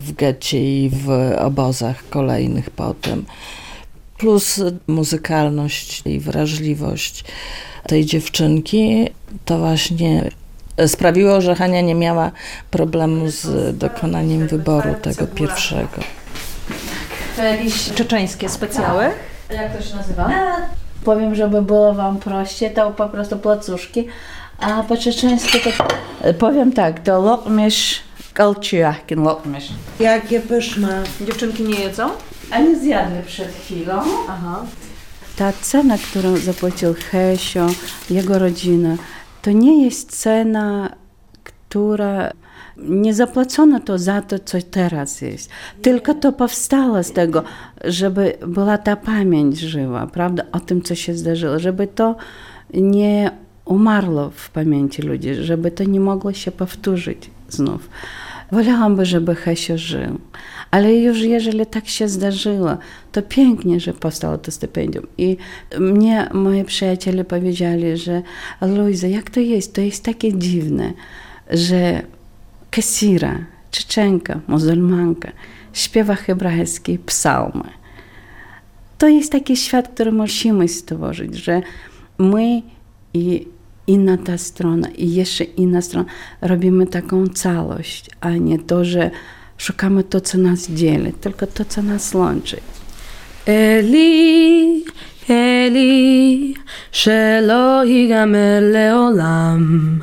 w 0.00 0.12
getcie 0.12 0.84
i 0.84 0.90
w 0.90 1.10
obozach 1.38 2.08
kolejnych 2.08 2.70
potem. 2.70 3.24
Plus 4.18 4.60
muzykalność 4.86 6.02
i 6.06 6.20
wrażliwość 6.20 7.24
tej 7.86 8.04
dziewczynki 8.04 9.08
to 9.44 9.58
właśnie 9.58 10.30
sprawiło, 10.86 11.40
że 11.40 11.54
Hania 11.54 11.80
nie 11.80 11.94
miała 11.94 12.30
problemu 12.70 13.30
z 13.30 13.78
dokonaniem 13.78 14.48
wyboru 14.48 14.94
tego 15.02 15.26
pierwszego. 15.26 16.02
To 17.36 17.42
jakieś 17.42 17.92
czeczeńskie 17.94 18.48
specjały? 18.48 19.04
Jak 19.50 19.76
to 19.76 19.82
się 19.82 19.96
nazywa? 19.96 20.30
Powiem, 21.04 21.34
żeby 21.34 21.62
było 21.62 21.94
Wam 21.94 22.18
prościej, 22.18 22.70
to 22.70 22.90
po 22.90 23.08
prostu 23.08 23.36
placuszki, 23.38 24.06
a 24.58 24.82
po 24.82 24.96
czeczeńsku 24.96 25.58
to 25.58 25.70
powiem 26.34 26.72
tak, 26.72 27.02
to 27.02 27.20
lokmisz 27.20 28.00
kalciakin, 28.34 29.22
lokmisz. 29.22 29.68
Jakie 30.00 30.40
pyszne. 30.40 31.02
Dziewczynki 31.20 31.62
nie 31.62 31.80
jedzą? 31.80 32.10
Ani 32.50 32.80
zjadły 32.80 33.22
przed 33.26 33.48
chwilą. 33.48 34.02
Aha. 34.28 34.64
Ta 35.36 35.52
cena, 35.62 35.98
którą 35.98 36.36
zapłacił 36.36 36.94
Hesio, 37.10 37.66
jego 38.10 38.38
rodzina, 38.38 38.96
to 39.44 39.52
nie 39.52 39.84
jest 39.84 40.20
cena, 40.20 40.96
która 41.44 42.32
nie 42.76 43.14
zapłacono 43.14 43.80
to 43.80 43.98
za 43.98 44.22
to, 44.22 44.38
co 44.38 44.58
teraz 44.70 45.20
jest. 45.20 45.50
Tylko 45.82 46.14
to 46.14 46.32
powstało 46.32 47.02
z 47.02 47.12
tego, 47.12 47.44
żeby 47.84 48.32
była 48.46 48.78
ta 48.78 48.96
pamięć 48.96 49.58
żywa, 49.58 50.06
prawda, 50.06 50.42
o 50.52 50.60
tym, 50.60 50.82
co 50.82 50.94
się 50.94 51.14
zdarzyło, 51.14 51.58
żeby 51.58 51.86
to 51.86 52.16
nie 52.74 53.30
umarło 53.64 54.30
w 54.30 54.50
pamięci 54.50 55.02
ludzi, 55.02 55.34
żeby 55.34 55.70
to 55.70 55.84
nie 55.84 56.00
mogło 56.00 56.32
się 56.32 56.50
powtórzyć 56.50 57.30
znów. 57.48 57.88
Wolałam, 58.52 59.04
żeby 59.04 59.34
Hesio 59.34 59.78
żył. 59.78 60.18
Ale 60.74 60.94
już 60.94 61.20
jeżeli 61.20 61.66
tak 61.66 61.88
się 61.88 62.08
zdarzyło, 62.08 62.76
to 63.12 63.22
pięknie, 63.22 63.80
że 63.80 63.92
powstało 63.92 64.38
to 64.38 64.50
stypendium. 64.50 65.06
I 65.18 65.36
mnie 65.80 66.28
moi 66.32 66.64
przyjaciele 66.64 67.24
powiedzieli, 67.24 67.96
że 67.96 68.22
Luisa, 68.60 69.06
jak 69.06 69.30
to 69.30 69.40
jest? 69.40 69.74
To 69.74 69.80
jest 69.80 70.04
takie 70.04 70.38
dziwne, 70.38 70.92
że 71.50 72.02
kasira, 72.70 73.38
Czeczenka, 73.70 74.40
muzułmanka 74.46 75.32
śpiewa 75.72 76.14
hebrajskie 76.14 76.98
psalmy. 76.98 77.70
To 78.98 79.08
jest 79.08 79.32
taki 79.32 79.56
świat, 79.56 79.88
który 79.88 80.12
musimy 80.12 80.68
stworzyć, 80.68 81.34
że 81.36 81.62
my 82.18 82.62
i 83.14 83.48
inna 83.86 84.16
ta 84.18 84.38
strona 84.38 84.88
i 84.88 85.14
jeszcze 85.14 85.44
inna 85.44 85.82
strona 85.82 86.08
robimy 86.40 86.86
taką 86.86 87.26
całość, 87.26 88.10
a 88.20 88.30
nie 88.30 88.58
to, 88.58 88.84
że 88.84 89.10
Szukamy 89.58 90.04
to, 90.04 90.20
co 90.20 90.38
nas 90.38 90.70
dzieli, 90.70 91.12
tylko 91.12 91.46
to, 91.46 91.64
co 91.64 91.82
nas 91.82 92.14
łączy. 92.14 92.60
אלי, 93.48 94.84
אלי, 95.30 96.54
שלא 96.92 97.84
ייגמר 97.84 98.58
לעולם, 98.60 99.98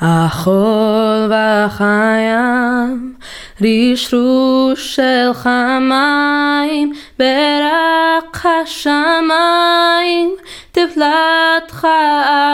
החול 0.00 1.26
והחיים, 1.30 3.14
רשרוש 3.62 4.96
של 4.96 5.30
חיים, 5.34 6.92
ברק 7.18 8.46
השמיים, 8.46 10.30
תפלתך 10.72 11.86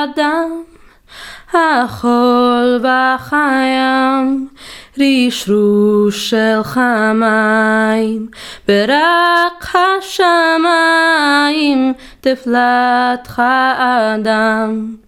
אדם, 0.04 0.62
החול 1.52 2.80
והחיים, 2.82 4.48
רשרוש 4.98 6.30
של 6.30 6.60
חיים, 6.62 8.28
ברק 8.68 9.74
השמיים, 10.00 10.72
תפלתך 12.20 13.42
אדם. 13.76 14.96